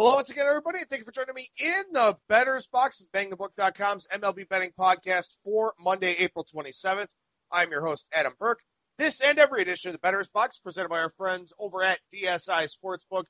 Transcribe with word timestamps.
Hello 0.00 0.14
once 0.14 0.30
again, 0.30 0.46
everybody. 0.48 0.78
Thank 0.88 1.00
you 1.00 1.04
for 1.04 1.12
joining 1.12 1.34
me 1.34 1.50
in 1.58 1.82
the 1.92 2.16
Bettor's 2.26 2.66
Box. 2.66 3.06
BangTheBook.com's 3.12 4.06
MLB 4.06 4.48
betting 4.48 4.70
podcast 4.70 5.36
for 5.44 5.74
Monday, 5.78 6.12
April 6.12 6.46
27th. 6.56 7.10
I'm 7.52 7.70
your 7.70 7.84
host, 7.84 8.08
Adam 8.10 8.32
Burke. 8.38 8.60
This 8.96 9.20
and 9.20 9.38
every 9.38 9.60
edition 9.60 9.90
of 9.90 9.92
the 9.92 9.98
Bettor's 9.98 10.30
Box 10.30 10.58
presented 10.58 10.88
by 10.88 11.00
our 11.00 11.12
friends 11.18 11.52
over 11.58 11.82
at 11.82 11.98
DSI 12.14 12.74
Sportsbook. 12.74 13.24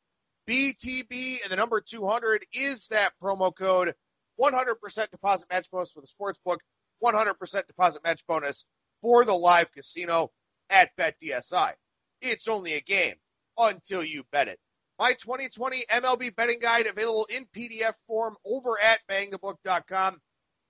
BTB 0.48 1.42
and 1.42 1.50
the 1.50 1.56
number 1.56 1.80
200 1.80 2.46
is 2.52 2.86
that 2.86 3.14
promo 3.20 3.52
code. 3.52 3.92
100% 4.40 5.10
deposit 5.10 5.48
match 5.50 5.68
bonus 5.72 5.90
for 5.90 6.00
the 6.00 6.06
sportsbook, 6.06 6.58
100% 7.02 7.66
deposit 7.66 8.04
match 8.04 8.24
bonus 8.28 8.64
for 9.02 9.24
the 9.24 9.34
live 9.34 9.72
casino 9.72 10.30
at 10.70 10.90
BetDSI. 10.96 11.72
It's 12.22 12.46
only 12.46 12.74
a 12.74 12.80
game 12.80 13.16
until 13.58 14.04
you 14.04 14.22
bet 14.30 14.46
it. 14.46 14.60
My 15.00 15.14
2020 15.14 15.86
MLB 15.90 16.36
betting 16.36 16.58
guide 16.58 16.86
available 16.86 17.26
in 17.30 17.46
PDF 17.56 17.94
form 18.06 18.36
over 18.44 18.78
at 18.78 19.00
bangthebook.com. 19.10 20.20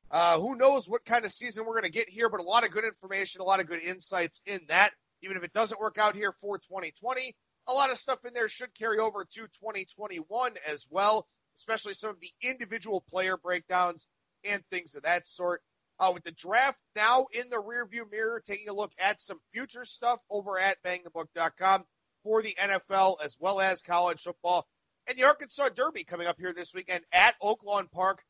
Uh, 0.09 0.39
who 0.39 0.55
knows 0.55 0.89
what 0.89 1.05
kind 1.05 1.25
of 1.25 1.33
season 1.33 1.67
we're 1.67 1.73
going 1.73 1.83
to 1.83 1.91
get 1.91 2.09
here, 2.09 2.29
but 2.29 2.39
a 2.39 2.45
lot 2.45 2.65
of 2.65 2.71
good 2.71 2.85
information, 2.85 3.41
a 3.41 3.45
lot 3.45 3.59
of 3.59 3.67
good 3.67 3.83
insights 3.83 4.41
in 4.47 4.61
that. 4.69 4.93
Even 5.25 5.37
if 5.37 5.43
it 5.43 5.53
doesn't 5.53 5.81
work 5.81 5.99
out 5.99 6.15
here 6.15 6.33
for 6.41 6.59
2020, 6.59 7.35
a 7.67 7.73
lot 7.73 7.91
of 7.91 7.99
stuff 7.99 8.25
in 8.25 8.33
there 8.33 8.47
should 8.47 8.73
carry 8.73 9.01
over 9.01 9.25
to 9.25 9.41
2021 9.41 10.55
as 10.65 10.87
well, 10.89 11.27
especially 11.59 11.95
some 11.95 12.11
of 12.11 12.21
the 12.21 12.31
individual 12.41 13.05
player 13.11 13.37
breakdowns 13.37 14.07
and 14.45 14.63
things 14.71 14.95
of 14.95 15.03
that 15.03 15.27
sort. 15.27 15.61
Uh, 15.99 16.13
with 16.15 16.23
the 16.23 16.31
draft 16.31 16.79
now 16.95 17.27
in 17.33 17.51
the 17.51 17.57
rearview 17.57 18.09
mirror, 18.13 18.41
taking 18.47 18.69
a 18.69 18.73
look 18.73 18.93
at 18.97 19.21
some 19.21 19.41
future 19.53 19.85
stuff 19.85 20.21
over 20.31 20.57
at 20.57 20.79
bangthebook.com 20.87 21.85
for 22.23 22.43
the 22.43 22.57
NFL 22.61 23.17
as 23.23 23.37
well 23.39 23.61
as 23.61 23.83
college 23.83 24.23
football. 24.23 24.67
And 25.07 25.17
the 25.17 25.25
Arkansas 25.25 25.71
Derby 25.71 26.05
coming 26.05 26.27
up 26.27 26.39
here 26.39 26.53
this 26.53 26.75
weekend 26.75 27.05
at 27.13 27.35
Oaklawn 27.43 27.91
Park. 27.91 28.23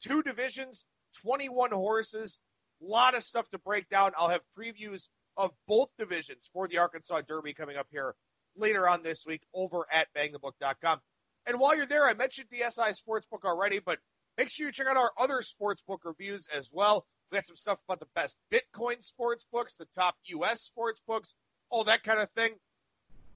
Two 0.00 0.22
divisions, 0.22 0.84
21 1.22 1.72
horses, 1.72 2.38
a 2.80 2.84
lot 2.84 3.16
of 3.16 3.24
stuff 3.24 3.48
to 3.50 3.58
break 3.58 3.88
down. 3.88 4.12
I'll 4.16 4.28
have 4.28 4.42
previews 4.56 5.08
of 5.36 5.50
both 5.66 5.88
divisions 5.98 6.48
for 6.52 6.68
the 6.68 6.78
Arkansas 6.78 7.22
Derby 7.26 7.54
coming 7.54 7.76
up 7.76 7.88
here 7.90 8.14
later 8.56 8.88
on 8.88 9.02
this 9.02 9.24
week 9.26 9.42
over 9.54 9.86
at 9.92 10.08
bangthebook.com. 10.16 11.00
And 11.46 11.58
while 11.58 11.76
you're 11.76 11.86
there, 11.86 12.06
I 12.06 12.14
mentioned 12.14 12.48
the 12.50 12.70
SI 12.70 12.92
Sportsbook 12.92 13.44
already, 13.44 13.78
but 13.78 13.98
make 14.36 14.50
sure 14.50 14.66
you 14.66 14.72
check 14.72 14.86
out 14.86 14.96
our 14.96 15.12
other 15.16 15.40
sportsbook 15.40 15.98
reviews 16.04 16.46
as 16.54 16.70
well. 16.72 17.06
We 17.30 17.36
got 17.36 17.46
some 17.46 17.56
stuff 17.56 17.78
about 17.88 18.00
the 18.00 18.06
best 18.14 18.36
Bitcoin 18.52 19.02
sports 19.02 19.46
books, 19.50 19.74
the 19.74 19.86
top 19.94 20.16
U.S. 20.24 20.62
sports 20.62 21.00
books, 21.06 21.34
all 21.70 21.84
that 21.84 22.02
kind 22.02 22.20
of 22.20 22.30
thing. 22.32 22.52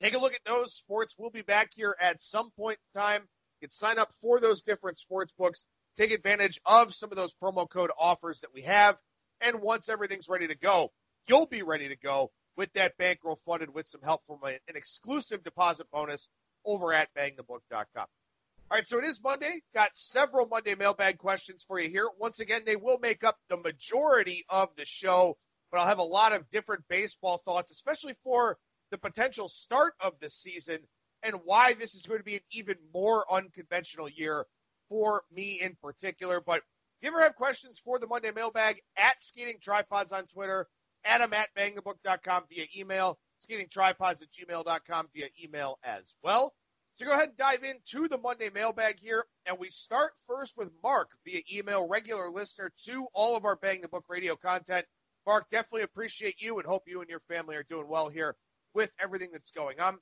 Take 0.03 0.15
a 0.15 0.19
look 0.19 0.35
at 0.35 0.45
those. 0.45 0.75
Sports 0.75 1.15
We'll 1.17 1.31
be 1.31 1.43
back 1.43 1.71
here 1.77 1.97
at 2.01 2.21
some 2.21 2.51
point 2.59 2.79
in 2.95 3.01
time. 3.01 3.23
You 3.61 3.69
can 3.69 3.71
sign 3.71 3.99
up 4.01 4.13
for 4.21 4.41
those 4.41 4.63
different 4.63 4.99
sports 4.99 5.33
books. 5.39 5.65
Take 5.97 6.11
advantage 6.11 6.61
of 6.67 6.93
some 6.93 7.13
of 7.13 7.17
those 7.17 7.33
promo 7.41 7.71
code 7.71 7.93
offers 7.97 8.41
that 8.41 8.53
we 8.53 8.63
have. 8.63 8.97
And 9.41 9.61
once 9.61 9.89
everything's 9.89 10.29
ready 10.29 10.49
to 10.49 10.57
go, 10.57 10.91
you'll 11.29 11.47
be 11.47 11.63
ready 11.63 11.87
to 11.89 11.97
go 11.97 12.33
with 12.57 12.73
that 12.73 12.97
bankroll 12.99 13.39
funded 13.47 13.73
with 13.73 13.87
some 13.87 14.01
help 14.03 14.23
from 14.27 14.39
an 14.43 14.59
exclusive 14.75 15.45
deposit 15.45 15.87
bonus 15.93 16.29
over 16.65 16.93
at 16.93 17.09
bangthebook.com. 17.17 17.87
All 17.97 18.79
right, 18.79 18.89
so 18.89 18.99
it 18.99 19.05
is 19.05 19.23
Monday. 19.23 19.63
Got 19.73 19.91
several 19.95 20.47
Monday 20.49 20.75
mailbag 20.75 21.19
questions 21.19 21.65
for 21.67 21.79
you 21.79 21.89
here. 21.89 22.09
Once 22.19 22.41
again, 22.41 22.63
they 22.67 22.77
will 22.77 22.99
make 22.99 23.23
up 23.23 23.37
the 23.49 23.57
majority 23.57 24.45
of 24.49 24.71
the 24.77 24.85
show, 24.85 25.37
but 25.71 25.79
I'll 25.79 25.87
have 25.87 25.99
a 25.99 26.03
lot 26.03 26.33
of 26.33 26.51
different 26.51 26.83
baseball 26.89 27.39
thoughts, 27.45 27.71
especially 27.71 28.15
for 28.25 28.59
the 28.93 28.99
potential 28.99 29.49
start 29.49 29.95
of 30.01 30.13
the 30.21 30.29
season 30.29 30.79
and 31.25 31.35
why 31.45 31.75
this 31.75 31.95
is 31.95 32.07
going 32.07 32.21
to 32.21 32.25
be 32.25 32.37
an 32.37 32.43
even 32.53 32.77
more 32.95 33.25
unconventional 33.33 34.09
year 34.09 34.45
for 34.89 35.23
me 35.33 35.61
in 35.61 35.77
particular. 35.83 36.41
But 36.41 36.59
if 36.59 36.63
you 37.03 37.09
ever 37.09 37.23
have 37.23 37.35
questions 37.35 37.81
for 37.83 37.99
the 37.99 38.07
Monday 38.07 38.31
mailbag 38.31 38.81
at 38.97 39.23
Skating 39.23 39.59
Tripods 39.61 40.13
on 40.13 40.27
Twitter, 40.27 40.69
Adam 41.05 41.33
at 41.33 41.49
bangthebook.com 41.59 42.45
via 42.49 42.67
email, 42.77 43.19
skating 43.41 43.69
tripods 43.69 44.23
at 44.23 44.29
gmail.com 44.31 45.09
via 45.15 45.27
email 45.43 45.79
as 45.83 46.15
well. 46.23 46.55
So 46.97 47.07
go 47.07 47.13
ahead 47.13 47.31
and 47.31 47.37
dive 47.37 47.65
into 47.65 48.07
the 48.07 48.19
Monday 48.19 48.51
mailbag 48.55 49.01
here. 49.01 49.25
And 49.47 49.57
we 49.59 49.71
start 49.71 50.13
first 50.29 50.57
with 50.57 50.71
Mark 50.83 51.09
via 51.25 51.41
email, 51.53 51.89
regular 51.89 52.31
listener 52.31 52.71
to 52.85 53.07
all 53.15 53.35
of 53.35 53.45
our 53.45 53.57
Bang 53.57 53.81
the 53.81 53.89
Book 53.89 54.05
radio 54.09 54.37
content. 54.37 54.87
Mark, 55.27 55.49
definitely 55.51 55.83
appreciate 55.83 56.41
you 56.41 56.59
and 56.59 56.67
hope 56.67 56.83
you 56.87 57.01
and 57.01 57.09
your 57.09 57.23
family 57.29 57.57
are 57.57 57.65
doing 57.65 57.89
well 57.89 58.09
here 58.09 58.37
with 58.75 58.91
everything 59.01 59.31
that's 59.33 59.51
going 59.51 59.81
on. 59.81 59.99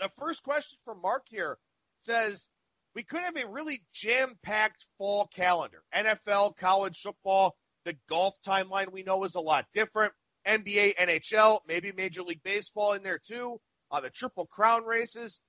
The 0.00 0.10
first 0.18 0.42
question 0.42 0.78
from 0.84 1.00
Mark 1.00 1.26
here 1.28 1.58
says, 2.02 2.48
we 2.94 3.02
could 3.02 3.22
have 3.22 3.36
a 3.36 3.46
really 3.46 3.82
jam 3.92 4.38
packed 4.42 4.86
fall 4.98 5.26
calendar. 5.26 5.82
NFL, 5.94 6.56
college 6.56 7.00
football, 7.00 7.56
the 7.84 7.96
golf 8.08 8.40
timeline 8.42 8.92
we 8.92 9.02
know 9.02 9.24
is 9.24 9.34
a 9.34 9.40
lot 9.40 9.66
different. 9.72 10.12
NBA, 10.46 10.96
NHL, 10.96 11.60
maybe 11.66 11.92
Major 11.92 12.22
League 12.22 12.42
Baseball 12.42 12.92
in 12.92 13.02
there 13.02 13.18
too. 13.18 13.60
Uh, 13.90 14.00
the 14.00 14.10
Triple 14.10 14.46
Crown 14.46 14.84
races. 14.84 15.40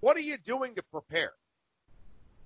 What 0.00 0.16
are 0.16 0.20
you 0.20 0.38
doing 0.38 0.74
to 0.76 0.82
prepare? 0.82 1.32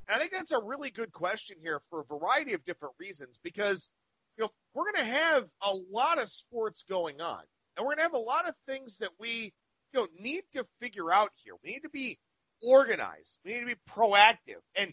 And 0.09 0.17
I 0.17 0.19
think 0.19 0.33
that's 0.33 0.53
a 0.53 0.61
really 0.61 0.91
good 0.91 1.13
question 1.13 1.57
here 1.63 1.81
for 1.89 2.01
a 2.01 2.05
variety 2.05 2.53
of 2.53 2.65
different 2.65 2.95
reasons 2.99 3.39
because 3.43 3.89
you 4.37 4.45
know 4.45 4.51
we're 4.75 4.93
going 4.93 5.07
to 5.07 5.13
have 5.13 5.45
a 5.63 5.75
lot 5.91 6.21
of 6.21 6.29
sports 6.29 6.85
going 6.89 7.21
on, 7.21 7.43
and 7.77 7.85
we're 7.85 7.95
going 7.95 7.99
to 7.99 8.03
have 8.03 8.13
a 8.15 8.19
lot 8.19 8.49
of 8.49 8.55
things 8.67 8.99
that 8.99 9.11
we 9.19 9.53
you 9.93 10.01
know 10.01 10.07
need 10.19 10.43
to 10.55 10.67
figure 10.81 11.13
out 11.13 11.31
here. 11.37 11.55
We 11.63 11.71
need 11.71 11.83
to 11.83 11.91
be 11.91 12.19
organized. 12.63 13.39
We 13.45 13.55
need 13.55 13.61
to 13.61 13.67
be 13.67 13.77
proactive. 13.91 14.63
And 14.77 14.93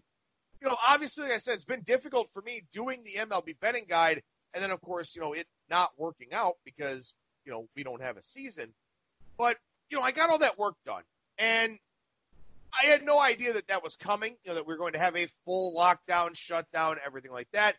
you 0.61 0.67
know, 0.67 0.75
obviously, 0.87 1.23
like 1.23 1.33
I 1.33 1.37
said, 1.39 1.55
it's 1.55 1.65
been 1.65 1.81
difficult 1.81 2.29
for 2.33 2.41
me 2.41 2.63
doing 2.71 3.03
the 3.03 3.15
MLB 3.15 3.59
betting 3.59 3.85
guide, 3.89 4.21
and 4.53 4.63
then 4.63 4.71
of 4.71 4.81
course, 4.81 5.15
you 5.15 5.21
know, 5.21 5.33
it 5.33 5.47
not 5.69 5.91
working 5.97 6.33
out 6.33 6.55
because 6.65 7.13
you 7.45 7.51
know 7.51 7.67
we 7.75 7.83
don't 7.83 8.01
have 8.01 8.17
a 8.17 8.23
season. 8.23 8.73
But 9.37 9.57
you 9.89 9.97
know, 9.97 10.03
I 10.03 10.11
got 10.11 10.29
all 10.29 10.39
that 10.39 10.59
work 10.59 10.75
done, 10.85 11.03
and 11.37 11.79
I 12.71 12.85
had 12.87 13.03
no 13.03 13.19
idea 13.19 13.53
that 13.53 13.67
that 13.67 13.83
was 13.83 13.95
coming. 13.95 14.35
You 14.43 14.51
know, 14.51 14.55
that 14.55 14.67
we 14.67 14.73
are 14.73 14.77
going 14.77 14.93
to 14.93 14.99
have 14.99 15.15
a 15.15 15.27
full 15.45 15.75
lockdown, 15.75 16.35
shutdown, 16.35 16.97
everything 17.03 17.31
like 17.31 17.47
that. 17.53 17.75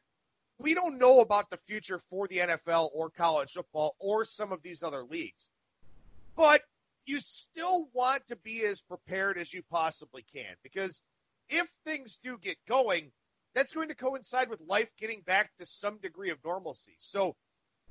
We 0.58 0.74
don't 0.74 0.98
know 0.98 1.20
about 1.20 1.50
the 1.50 1.58
future 1.66 2.00
for 2.10 2.28
the 2.28 2.38
NFL 2.38 2.90
or 2.94 3.10
college 3.10 3.52
football 3.52 3.96
or 3.98 4.24
some 4.24 4.52
of 4.52 4.62
these 4.62 4.82
other 4.82 5.02
leagues. 5.02 5.50
But 6.36 6.62
you 7.04 7.18
still 7.20 7.88
want 7.92 8.26
to 8.28 8.36
be 8.36 8.64
as 8.64 8.80
prepared 8.80 9.38
as 9.38 9.52
you 9.52 9.62
possibly 9.70 10.24
can 10.32 10.54
because 10.62 11.02
if 11.48 11.66
things 11.84 12.18
do 12.22 12.38
get 12.38 12.56
going, 12.68 13.10
that's 13.54 13.72
going 13.72 13.88
to 13.88 13.94
coincide 13.94 14.48
with 14.48 14.60
life 14.66 14.88
getting 14.98 15.20
back 15.22 15.50
to 15.58 15.66
some 15.66 15.98
degree 15.98 16.30
of 16.30 16.38
normalcy. 16.44 16.94
So 16.98 17.34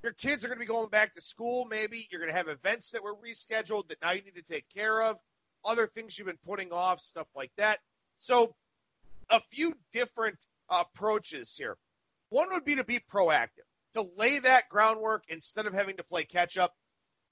your 0.01 0.13
kids 0.13 0.43
are 0.43 0.47
going 0.47 0.57
to 0.57 0.65
be 0.65 0.67
going 0.67 0.89
back 0.89 1.13
to 1.13 1.21
school, 1.21 1.65
maybe. 1.69 2.07
You're 2.09 2.21
going 2.21 2.31
to 2.31 2.37
have 2.37 2.47
events 2.47 2.89
that 2.91 3.03
were 3.03 3.15
rescheduled 3.15 3.87
that 3.89 4.01
now 4.01 4.11
you 4.11 4.23
need 4.23 4.35
to 4.35 4.41
take 4.41 4.65
care 4.73 5.01
of, 5.01 5.17
other 5.63 5.85
things 5.87 6.17
you've 6.17 6.27
been 6.27 6.39
putting 6.45 6.71
off, 6.71 6.99
stuff 6.99 7.27
like 7.35 7.51
that. 7.57 7.79
So 8.17 8.55
a 9.29 9.39
few 9.51 9.75
different 9.91 10.37
approaches 10.69 11.55
here. 11.55 11.77
One 12.31 12.47
would 12.53 12.63
be 12.63 12.77
to 12.77 12.83
be 12.85 12.99
proactive, 13.13 13.67
to 13.93 14.09
lay 14.17 14.39
that 14.39 14.69
groundwork 14.69 15.25
instead 15.27 15.67
of 15.67 15.73
having 15.73 15.97
to 15.97 16.03
play 16.03 16.23
catch 16.23 16.57
up, 16.57 16.73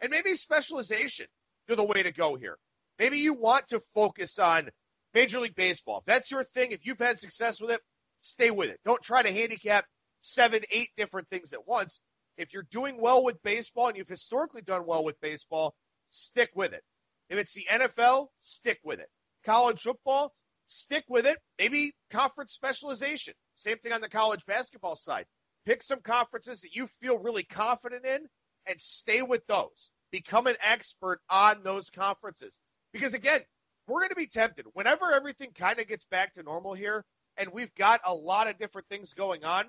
and 0.01 0.11
maybe 0.11 0.35
specialization 0.35 1.25
to 1.69 1.75
the 1.77 1.85
way 1.85 2.03
to 2.03 2.11
go 2.11 2.35
here. 2.35 2.57
Maybe 2.99 3.19
you 3.19 3.33
want 3.33 3.69
to 3.69 3.79
focus 3.95 4.37
on 4.39 4.69
Major 5.13 5.39
League 5.39 5.55
Baseball. 5.55 5.99
If 5.99 6.05
that's 6.05 6.31
your 6.31 6.43
thing, 6.43 6.73
if 6.73 6.85
you've 6.85 6.99
had 6.99 7.17
success 7.17 7.61
with 7.61 7.71
it, 7.71 7.79
stay 8.19 8.51
with 8.51 8.69
it. 8.69 8.81
Don't 8.83 9.01
try 9.01 9.23
to 9.23 9.31
handicap 9.31 9.85
seven, 10.19 10.63
eight 10.69 10.89
different 10.97 11.29
things 11.29 11.53
at 11.53 11.65
once. 11.65 12.01
If 12.37 12.53
you're 12.53 12.67
doing 12.69 12.99
well 12.99 13.23
with 13.23 13.41
baseball 13.41 13.87
and 13.87 13.97
you've 13.97 14.09
historically 14.09 14.63
done 14.63 14.85
well 14.85 15.05
with 15.05 15.19
baseball, 15.21 15.75
stick 16.09 16.49
with 16.55 16.73
it. 16.73 16.83
If 17.29 17.37
it's 17.37 17.53
the 17.53 17.67
NFL, 17.71 18.27
stick 18.41 18.79
with 18.83 18.99
it. 18.99 19.07
College 19.45 19.79
football, 19.79 20.33
stick 20.67 21.05
with 21.07 21.25
it. 21.25 21.37
Maybe 21.57 21.93
conference 22.11 22.51
specialization. 22.51 23.33
Same 23.59 23.77
thing 23.77 23.91
on 23.91 24.01
the 24.01 24.09
college 24.09 24.45
basketball 24.45 24.95
side. 24.95 25.25
Pick 25.65 25.83
some 25.83 25.99
conferences 25.99 26.61
that 26.61 26.75
you 26.75 26.87
feel 27.01 27.17
really 27.17 27.43
confident 27.43 28.05
in 28.05 28.27
and 28.65 28.79
stay 28.79 29.21
with 29.21 29.45
those 29.47 29.91
become 30.11 30.47
an 30.47 30.55
expert 30.63 31.19
on 31.29 31.61
those 31.63 31.89
conferences. 31.89 32.57
Because 32.93 33.13
again, 33.13 33.41
we're 33.87 33.99
going 33.99 34.09
to 34.09 34.15
be 34.15 34.27
tempted 34.27 34.65
whenever 34.73 35.11
everything 35.11 35.51
kind 35.53 35.79
of 35.79 35.87
gets 35.87 36.05
back 36.05 36.33
to 36.33 36.43
normal 36.43 36.73
here 36.73 37.03
and 37.37 37.51
we've 37.51 37.73
got 37.75 38.01
a 38.05 38.13
lot 38.13 38.47
of 38.47 38.57
different 38.57 38.87
things 38.87 39.13
going 39.13 39.43
on. 39.43 39.65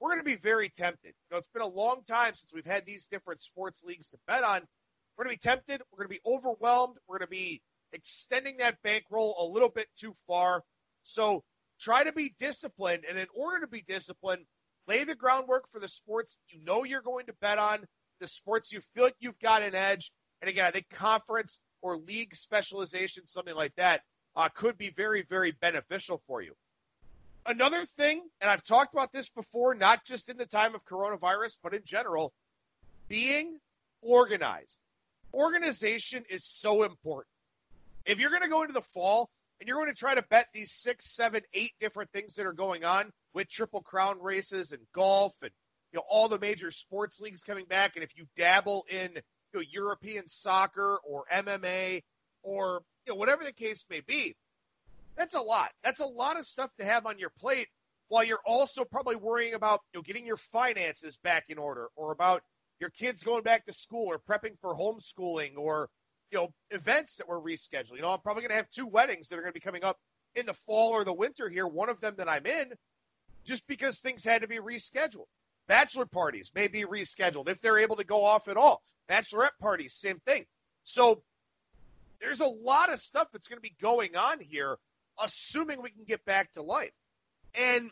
We're 0.00 0.10
going 0.10 0.20
to 0.20 0.24
be 0.24 0.36
very 0.36 0.68
tempted. 0.68 1.14
You 1.14 1.32
know, 1.32 1.38
it's 1.38 1.48
been 1.48 1.62
a 1.62 1.66
long 1.66 2.02
time 2.06 2.34
since 2.34 2.52
we've 2.52 2.66
had 2.66 2.84
these 2.84 3.06
different 3.06 3.42
sports 3.42 3.82
leagues 3.84 4.10
to 4.10 4.18
bet 4.26 4.42
on. 4.42 4.62
We're 5.16 5.24
going 5.24 5.36
to 5.36 5.40
be 5.42 5.48
tempted. 5.48 5.82
We're 5.92 6.04
going 6.04 6.14
to 6.14 6.20
be 6.22 6.30
overwhelmed. 6.30 6.96
We're 7.06 7.18
going 7.18 7.28
to 7.28 7.30
be 7.30 7.62
extending 7.92 8.56
that 8.58 8.82
bankroll 8.82 9.36
a 9.38 9.46
little 9.46 9.68
bit 9.68 9.86
too 9.96 10.14
far. 10.26 10.62
So 11.04 11.44
try 11.84 12.02
to 12.02 12.12
be 12.12 12.34
disciplined. 12.38 13.04
And 13.08 13.18
in 13.18 13.26
order 13.34 13.60
to 13.60 13.66
be 13.66 13.84
disciplined, 13.86 14.44
lay 14.88 15.04
the 15.04 15.14
groundwork 15.14 15.70
for 15.70 15.78
the 15.78 15.88
sports 15.88 16.38
you 16.48 16.64
know 16.64 16.84
you're 16.84 17.02
going 17.02 17.26
to 17.26 17.34
bet 17.40 17.58
on 17.58 17.84
the 18.20 18.26
sports 18.26 18.72
you 18.72 18.80
feel 18.94 19.04
like 19.04 19.16
you've 19.20 19.38
got 19.38 19.62
an 19.62 19.74
edge. 19.74 20.10
And 20.40 20.48
again, 20.48 20.64
I 20.64 20.70
think 20.70 20.88
conference 20.88 21.60
or 21.82 21.98
league 21.98 22.34
specialization, 22.34 23.26
something 23.26 23.54
like 23.54 23.74
that, 23.76 24.00
uh, 24.34 24.48
could 24.48 24.78
be 24.78 24.90
very, 24.90 25.22
very 25.28 25.52
beneficial 25.52 26.22
for 26.26 26.40
you. 26.40 26.54
Another 27.46 27.84
thing, 27.84 28.22
and 28.40 28.50
I've 28.50 28.64
talked 28.64 28.94
about 28.94 29.12
this 29.12 29.28
before, 29.28 29.74
not 29.74 30.04
just 30.06 30.30
in 30.30 30.38
the 30.38 30.46
time 30.46 30.74
of 30.74 30.84
coronavirus, 30.86 31.58
but 31.62 31.74
in 31.74 31.82
general, 31.84 32.32
being 33.06 33.58
organized. 34.00 34.78
Organization 35.34 36.24
is 36.30 36.44
so 36.44 36.84
important. 36.84 37.28
If 38.06 38.18
you're 38.18 38.30
going 38.30 38.42
to 38.42 38.48
go 38.48 38.62
into 38.62 38.72
the 38.72 38.82
fall 38.94 39.28
and 39.60 39.68
you're 39.68 39.78
going 39.78 39.88
to 39.88 39.98
try 39.98 40.14
to 40.14 40.24
bet 40.30 40.48
these 40.52 40.72
six, 40.72 41.14
seven, 41.14 41.42
eight 41.52 41.72
different 41.80 42.10
things 42.12 42.34
that 42.34 42.46
are 42.46 42.52
going 42.52 42.84
on 42.84 43.10
with 43.32 43.48
Triple 43.48 43.82
Crown 43.82 44.20
races 44.20 44.72
and 44.72 44.82
golf 44.92 45.32
and 45.42 45.50
you 45.92 45.98
know 45.98 46.04
all 46.08 46.28
the 46.28 46.38
major 46.38 46.70
sports 46.70 47.20
leagues 47.20 47.42
coming 47.42 47.64
back, 47.66 47.92
and 47.94 48.04
if 48.04 48.16
you 48.16 48.26
dabble 48.36 48.84
in 48.90 49.10
you 49.14 49.20
know, 49.60 49.62
European 49.70 50.26
soccer 50.26 50.98
or 51.08 51.24
MMA 51.32 52.02
or 52.42 52.82
you 53.06 53.12
know 53.12 53.16
whatever 53.16 53.44
the 53.44 53.52
case 53.52 53.84
may 53.88 54.00
be, 54.00 54.34
that's 55.16 55.34
a 55.34 55.40
lot. 55.40 55.70
That's 55.82 56.00
a 56.00 56.06
lot 56.06 56.38
of 56.38 56.44
stuff 56.44 56.70
to 56.78 56.84
have 56.84 57.06
on 57.06 57.18
your 57.18 57.30
plate 57.30 57.68
while 58.08 58.24
you're 58.24 58.42
also 58.44 58.84
probably 58.84 59.16
worrying 59.16 59.54
about 59.54 59.80
you 59.92 59.98
know 59.98 60.02
getting 60.02 60.26
your 60.26 60.36
finances 60.36 61.16
back 61.16 61.44
in 61.48 61.58
order 61.58 61.88
or 61.96 62.12
about 62.12 62.42
your 62.80 62.90
kids 62.90 63.22
going 63.22 63.42
back 63.42 63.64
to 63.66 63.72
school 63.72 64.06
or 64.10 64.18
prepping 64.18 64.58
for 64.60 64.74
homeschooling 64.74 65.56
or 65.56 65.88
you 66.34 66.40
know 66.40 66.52
events 66.70 67.16
that 67.16 67.28
were 67.28 67.40
rescheduled. 67.40 67.94
You 67.94 68.02
know, 68.02 68.10
I'm 68.10 68.20
probably 68.20 68.42
going 68.42 68.50
to 68.50 68.56
have 68.56 68.68
two 68.70 68.88
weddings 68.88 69.28
that 69.28 69.38
are 69.38 69.42
going 69.42 69.52
to 69.52 69.58
be 69.58 69.60
coming 69.60 69.84
up 69.84 69.98
in 70.34 70.46
the 70.46 70.54
fall 70.66 70.90
or 70.90 71.04
the 71.04 71.14
winter 71.14 71.48
here. 71.48 71.66
One 71.66 71.88
of 71.88 72.00
them 72.00 72.14
that 72.18 72.28
I'm 72.28 72.44
in, 72.44 72.72
just 73.44 73.64
because 73.68 74.00
things 74.00 74.24
had 74.24 74.42
to 74.42 74.48
be 74.48 74.58
rescheduled. 74.58 75.28
Bachelor 75.68 76.06
parties 76.06 76.50
may 76.52 76.66
be 76.66 76.84
rescheduled 76.84 77.48
if 77.48 77.60
they're 77.60 77.78
able 77.78 77.96
to 77.96 78.04
go 78.04 78.24
off 78.24 78.48
at 78.48 78.56
all. 78.56 78.82
Bachelorette 79.08 79.56
parties, 79.60 79.94
same 79.94 80.18
thing. 80.26 80.44
So 80.82 81.22
there's 82.20 82.40
a 82.40 82.46
lot 82.46 82.92
of 82.92 82.98
stuff 82.98 83.28
that's 83.32 83.46
going 83.46 83.58
to 83.58 83.62
be 83.62 83.76
going 83.80 84.16
on 84.16 84.40
here, 84.40 84.76
assuming 85.22 85.80
we 85.80 85.90
can 85.90 86.04
get 86.04 86.24
back 86.24 86.52
to 86.52 86.62
life. 86.62 86.92
And 87.54 87.90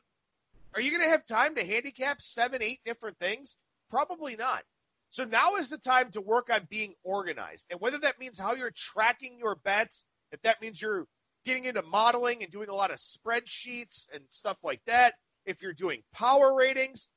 are 0.74 0.80
you 0.80 0.90
going 0.90 1.04
to 1.04 1.10
have 1.10 1.24
time 1.24 1.54
to 1.54 1.64
handicap 1.64 2.20
seven, 2.20 2.60
eight 2.60 2.80
different 2.84 3.18
things? 3.18 3.56
Probably 3.88 4.34
not. 4.34 4.64
So 5.12 5.24
now 5.24 5.56
is 5.56 5.68
the 5.68 5.76
time 5.76 6.10
to 6.12 6.22
work 6.22 6.48
on 6.48 6.66
being 6.70 6.94
organized. 7.04 7.66
And 7.70 7.78
whether 7.82 7.98
that 7.98 8.18
means 8.18 8.38
how 8.38 8.54
you're 8.54 8.72
tracking 8.74 9.36
your 9.38 9.56
bets, 9.56 10.06
if 10.32 10.40
that 10.40 10.62
means 10.62 10.80
you're 10.80 11.06
getting 11.44 11.66
into 11.66 11.82
modeling 11.82 12.42
and 12.42 12.50
doing 12.50 12.70
a 12.70 12.74
lot 12.74 12.90
of 12.90 12.96
spreadsheets 12.96 14.08
and 14.14 14.24
stuff 14.30 14.56
like 14.62 14.80
that, 14.86 15.12
if 15.44 15.60
you're 15.60 15.74
doing 15.74 16.02
power 16.14 16.54
ratings, 16.54 17.08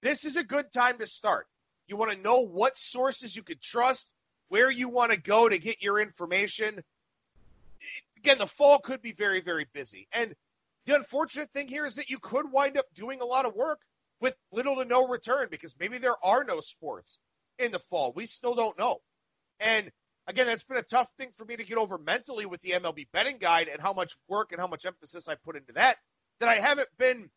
this 0.00 0.24
is 0.24 0.36
a 0.36 0.42
good 0.42 0.72
time 0.72 0.98
to 0.98 1.06
start. 1.06 1.46
You 1.86 1.96
want 1.96 2.10
to 2.10 2.18
know 2.18 2.40
what 2.40 2.76
sources 2.76 3.36
you 3.36 3.44
could 3.44 3.62
trust, 3.62 4.12
where 4.48 4.68
you 4.68 4.88
want 4.88 5.12
to 5.12 5.20
go 5.20 5.48
to 5.48 5.56
get 5.56 5.80
your 5.80 6.00
information. 6.00 6.82
Again, 8.16 8.38
the 8.38 8.48
fall 8.48 8.80
could 8.80 9.02
be 9.02 9.12
very, 9.12 9.40
very 9.40 9.68
busy. 9.72 10.08
And 10.10 10.34
the 10.86 10.96
unfortunate 10.96 11.52
thing 11.52 11.68
here 11.68 11.86
is 11.86 11.94
that 11.94 12.10
you 12.10 12.18
could 12.18 12.50
wind 12.50 12.76
up 12.76 12.86
doing 12.92 13.20
a 13.20 13.24
lot 13.24 13.44
of 13.44 13.54
work 13.54 13.82
with 14.20 14.34
little 14.50 14.74
to 14.76 14.84
no 14.84 15.06
return 15.06 15.46
because 15.48 15.76
maybe 15.78 15.98
there 15.98 16.16
are 16.24 16.42
no 16.42 16.58
sports 16.58 17.20
in 17.58 17.72
the 17.72 17.78
fall. 17.78 18.12
We 18.14 18.26
still 18.26 18.54
don't 18.54 18.78
know. 18.78 18.98
And 19.60 19.90
again, 20.26 20.46
that's 20.46 20.64
been 20.64 20.76
a 20.76 20.82
tough 20.82 21.08
thing 21.18 21.30
for 21.36 21.44
me 21.44 21.56
to 21.56 21.64
get 21.64 21.78
over 21.78 21.98
mentally 21.98 22.46
with 22.46 22.60
the 22.62 22.72
MLB 22.72 23.06
betting 23.12 23.38
guide 23.38 23.68
and 23.68 23.80
how 23.80 23.92
much 23.92 24.16
work 24.28 24.52
and 24.52 24.60
how 24.60 24.66
much 24.66 24.86
emphasis 24.86 25.28
I 25.28 25.34
put 25.36 25.56
into 25.56 25.72
that, 25.74 25.96
that 26.40 26.48
I 26.48 26.56
haven't 26.56 26.88
been 26.98 27.30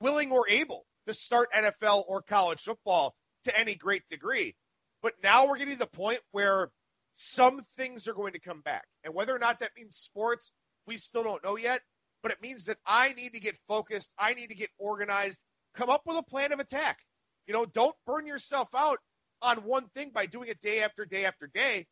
willing 0.00 0.32
or 0.32 0.48
able 0.48 0.86
to 1.06 1.14
start 1.14 1.52
NFL 1.52 2.04
or 2.08 2.22
college 2.22 2.62
football 2.62 3.14
to 3.44 3.58
any 3.58 3.74
great 3.74 4.02
degree. 4.10 4.56
But 5.02 5.14
now 5.22 5.46
we're 5.46 5.58
getting 5.58 5.74
to 5.74 5.80
the 5.80 5.86
point 5.86 6.20
where 6.32 6.70
some 7.14 7.62
things 7.76 8.06
are 8.06 8.14
going 8.14 8.34
to 8.34 8.40
come 8.40 8.60
back. 8.60 8.84
And 9.04 9.14
whether 9.14 9.34
or 9.34 9.38
not 9.38 9.60
that 9.60 9.70
means 9.76 9.96
sports, 9.96 10.52
we 10.86 10.96
still 10.96 11.22
don't 11.22 11.44
know 11.44 11.56
yet. 11.56 11.80
But 12.22 12.32
it 12.32 12.42
means 12.42 12.66
that 12.66 12.76
I 12.84 13.14
need 13.14 13.32
to 13.32 13.40
get 13.40 13.56
focused. 13.66 14.12
I 14.18 14.34
need 14.34 14.48
to 14.48 14.54
get 14.54 14.68
organized, 14.78 15.42
come 15.74 15.88
up 15.88 16.02
with 16.04 16.18
a 16.18 16.22
plan 16.22 16.52
of 16.52 16.60
attack. 16.60 16.98
You 17.46 17.54
know, 17.54 17.64
don't 17.64 17.96
burn 18.06 18.26
yourself 18.26 18.68
out 18.74 18.98
on 19.42 19.58
one 19.58 19.88
thing 19.94 20.10
by 20.12 20.26
doing 20.26 20.48
it 20.48 20.60
day 20.60 20.82
after 20.82 21.04
day 21.04 21.24
after 21.24 21.46
day. 21.46 21.86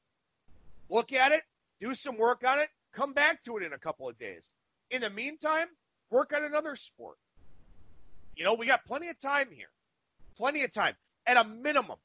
Look 0.90 1.12
at 1.12 1.32
it, 1.32 1.42
do 1.80 1.94
some 1.94 2.16
work 2.16 2.44
on 2.46 2.58
it, 2.58 2.68
come 2.92 3.12
back 3.12 3.42
to 3.44 3.56
it 3.56 3.62
in 3.62 3.72
a 3.72 3.78
couple 3.78 4.08
of 4.08 4.18
days. 4.18 4.52
In 4.90 5.02
the 5.02 5.10
meantime, 5.10 5.66
work 6.10 6.32
on 6.34 6.44
another 6.44 6.76
sport. 6.76 7.16
You 8.36 8.44
know, 8.44 8.54
we 8.54 8.66
got 8.66 8.84
plenty 8.84 9.08
of 9.08 9.18
time 9.18 9.48
here. 9.50 9.70
Plenty 10.36 10.62
of 10.62 10.72
time. 10.72 10.94
At 11.26 11.36
a 11.36 11.44
minimum, 11.44 11.98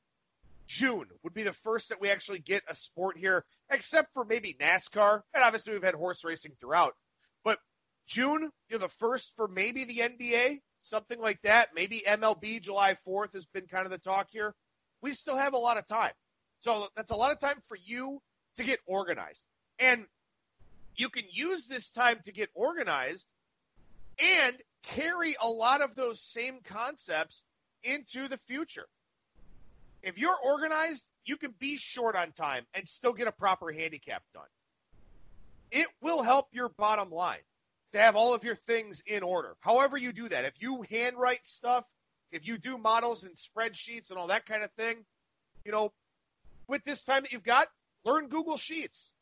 June 0.68 1.06
would 1.24 1.34
be 1.34 1.44
the 1.44 1.54
first 1.54 1.90
that 1.90 2.02
we 2.02 2.10
actually 2.10 2.40
get 2.40 2.64
a 2.68 2.76
sport 2.76 3.18
here, 3.18 3.46
except 3.70 4.14
for 4.14 4.26
maybe 4.26 4.58
NASCAR. 4.60 5.22
And 5.34 5.44
obviously, 5.44 5.74
we've 5.74 5.84
had 5.84 5.94
horse 5.94 6.24
racing 6.24 6.54
throughout. 6.60 6.96
But 7.44 7.60
June, 8.08 8.52
you 8.70 8.78
know, 8.78 8.80
the 8.80 8.90
first 8.90 9.34
for 9.36 9.48
maybe 9.48 9.86
the 9.86 10.00
NBA, 10.00 10.60
something 10.82 11.20
like 11.20 11.42
that. 11.44 11.70
Maybe 11.76 12.04
MLB 12.08 12.62
July 12.62 12.98
4th 13.08 13.34
has 13.34 13.46
been 13.46 13.68
kind 13.68 13.86
of 13.86 13.92
the 13.92 13.98
talk 13.98 14.28
here. 14.30 14.54
We 15.04 15.14
still 15.14 15.38
have 15.38 15.54
a 15.54 15.58
lot 15.58 15.78
of 15.78 15.86
time. 15.86 16.14
So 16.62 16.88
that's 16.96 17.12
a 17.12 17.16
lot 17.16 17.34
of 17.34 17.40
time 17.40 17.60
for 17.68 17.78
you 17.84 18.22
to 18.56 18.64
get 18.64 18.80
organized. 18.88 19.44
And 19.78 20.06
you 20.96 21.10
can 21.10 21.26
use 21.30 21.68
this 21.68 21.92
time 21.92 22.22
to 22.24 22.32
get 22.32 22.50
organized 22.56 23.28
and 24.18 24.56
carry 24.82 25.36
a 25.42 25.48
lot 25.48 25.82
of 25.82 25.96
those 25.96 26.22
same 26.22 26.60
concepts 26.64 27.44
into 27.84 28.30
the 28.30 28.38
future. 28.48 28.88
If 30.02 30.18
you're 30.18 30.38
organized, 30.42 31.06
you 31.26 31.36
can 31.36 31.54
be 31.60 31.78
short 31.78 32.16
on 32.16 32.32
time 32.32 32.66
and 32.74 32.88
still 32.88 33.14
get 33.14 33.28
a 33.28 33.32
proper 33.32 33.72
handicap 33.72 34.24
done. 34.34 34.44
It 35.72 35.88
will 36.02 36.24
help 36.24 36.48
your 36.54 36.70
bottom 36.70 37.10
line 37.10 37.44
to 37.92 38.00
have 38.00 38.16
all 38.16 38.34
of 38.34 38.44
your 38.44 38.56
things 38.56 39.04
in 39.06 39.22
order. 39.22 39.56
However, 39.60 39.98
you 39.98 40.14
do 40.14 40.30
that. 40.30 40.46
If 40.46 40.62
you 40.62 40.86
handwrite 40.90 41.46
stuff, 41.46 41.86
if 42.34 42.48
you 42.48 42.58
do 42.58 42.78
models 42.78 43.24
and 43.24 43.36
spreadsheets 43.36 44.10
and 44.10 44.20
all 44.20 44.28
that 44.28 44.46
kind 44.46 44.64
of 44.64 44.72
thing, 44.72 45.06
you 45.64 45.72
know, 45.72 45.94
with 46.68 46.84
this 46.84 47.04
time 47.04 47.24
that 47.24 47.32
you've 47.32 47.44
got, 47.44 47.68
learn 48.04 48.28
Google 48.28 48.58
Sheets. 48.58 49.14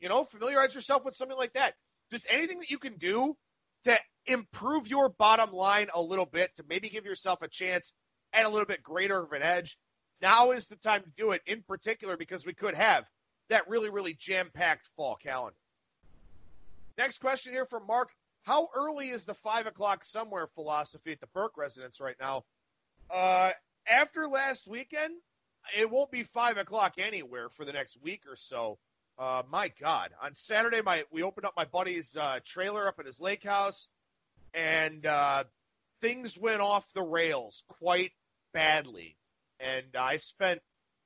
You 0.00 0.08
know, 0.08 0.24
familiarize 0.24 0.74
yourself 0.74 1.04
with 1.04 1.16
something 1.16 1.36
like 1.36 1.54
that. 1.54 1.74
Just 2.10 2.26
anything 2.30 2.58
that 2.60 2.70
you 2.70 2.78
can 2.78 2.96
do 2.96 3.36
to 3.84 3.96
improve 4.26 4.86
your 4.86 5.08
bottom 5.08 5.52
line 5.52 5.88
a 5.94 6.00
little 6.00 6.26
bit, 6.26 6.54
to 6.56 6.64
maybe 6.68 6.88
give 6.88 7.04
yourself 7.04 7.42
a 7.42 7.48
chance 7.48 7.92
and 8.32 8.46
a 8.46 8.48
little 8.48 8.66
bit 8.66 8.82
greater 8.82 9.18
of 9.20 9.32
an 9.32 9.42
edge. 9.42 9.78
Now 10.20 10.50
is 10.50 10.66
the 10.66 10.76
time 10.76 11.02
to 11.02 11.10
do 11.16 11.32
it, 11.32 11.42
in 11.46 11.62
particular, 11.62 12.16
because 12.16 12.44
we 12.44 12.52
could 12.52 12.74
have 12.74 13.04
that 13.48 13.68
really, 13.68 13.90
really 13.90 14.14
jam 14.14 14.50
packed 14.52 14.88
fall 14.96 15.16
calendar. 15.16 15.56
Next 16.96 17.20
question 17.20 17.52
here 17.52 17.66
from 17.66 17.86
Mark. 17.86 18.10
How 18.48 18.70
early 18.74 19.10
is 19.10 19.26
the 19.26 19.34
five 19.34 19.66
o'clock 19.66 20.02
somewhere 20.04 20.46
philosophy 20.46 21.12
at 21.12 21.20
the 21.20 21.26
Burke 21.34 21.58
residence 21.58 22.00
right 22.00 22.16
now? 22.18 22.44
Uh, 23.10 23.50
after 23.86 24.26
last 24.26 24.66
weekend, 24.66 25.12
it 25.78 25.90
won't 25.90 26.10
be 26.10 26.22
five 26.22 26.56
o'clock 26.56 26.94
anywhere 26.96 27.50
for 27.50 27.66
the 27.66 27.74
next 27.74 28.00
week 28.00 28.22
or 28.26 28.36
so. 28.36 28.78
Uh, 29.18 29.42
my 29.50 29.70
God! 29.78 30.12
On 30.22 30.34
Saturday, 30.34 30.80
my 30.80 31.04
we 31.12 31.22
opened 31.22 31.44
up 31.44 31.52
my 31.58 31.66
buddy's 31.66 32.16
uh, 32.16 32.38
trailer 32.42 32.88
up 32.88 32.98
at 32.98 33.04
his 33.04 33.20
lake 33.20 33.44
house, 33.44 33.90
and 34.54 35.04
uh, 35.04 35.44
things 36.00 36.38
went 36.38 36.62
off 36.62 36.90
the 36.94 37.02
rails 37.02 37.64
quite 37.68 38.12
badly. 38.54 39.18
And 39.60 39.94
I 39.94 40.16
spent 40.16 40.62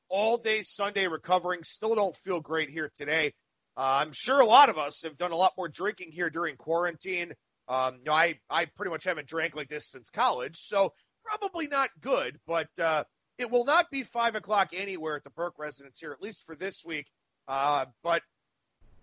all 0.08 0.38
day 0.38 0.62
Sunday 0.62 1.08
recovering. 1.08 1.64
Still 1.64 1.96
don't 1.96 2.16
feel 2.18 2.40
great 2.40 2.70
here 2.70 2.92
today. 2.96 3.34
Uh, 3.76 4.04
I'm 4.04 4.12
sure 4.12 4.40
a 4.40 4.46
lot 4.46 4.68
of 4.68 4.78
us 4.78 5.02
have 5.02 5.16
done 5.16 5.32
a 5.32 5.36
lot 5.36 5.52
more 5.56 5.68
drinking 5.68 6.12
here 6.12 6.30
during 6.30 6.56
quarantine. 6.56 7.32
Um, 7.68 7.96
you 7.98 8.04
know, 8.06 8.12
I 8.12 8.38
I 8.50 8.66
pretty 8.66 8.90
much 8.90 9.04
haven't 9.04 9.28
drank 9.28 9.54
like 9.54 9.68
this 9.68 9.90
since 9.90 10.10
college, 10.10 10.56
so 10.58 10.92
probably 11.24 11.68
not 11.68 11.90
good. 12.00 12.38
But 12.46 12.68
uh, 12.78 13.04
it 13.38 13.50
will 13.50 13.64
not 13.64 13.90
be 13.90 14.02
five 14.02 14.34
o'clock 14.34 14.70
anywhere 14.74 15.16
at 15.16 15.24
the 15.24 15.30
Burke 15.30 15.58
residence 15.58 15.98
here, 16.00 16.12
at 16.12 16.20
least 16.20 16.44
for 16.44 16.54
this 16.54 16.82
week. 16.84 17.06
Uh, 17.48 17.86
but 18.02 18.22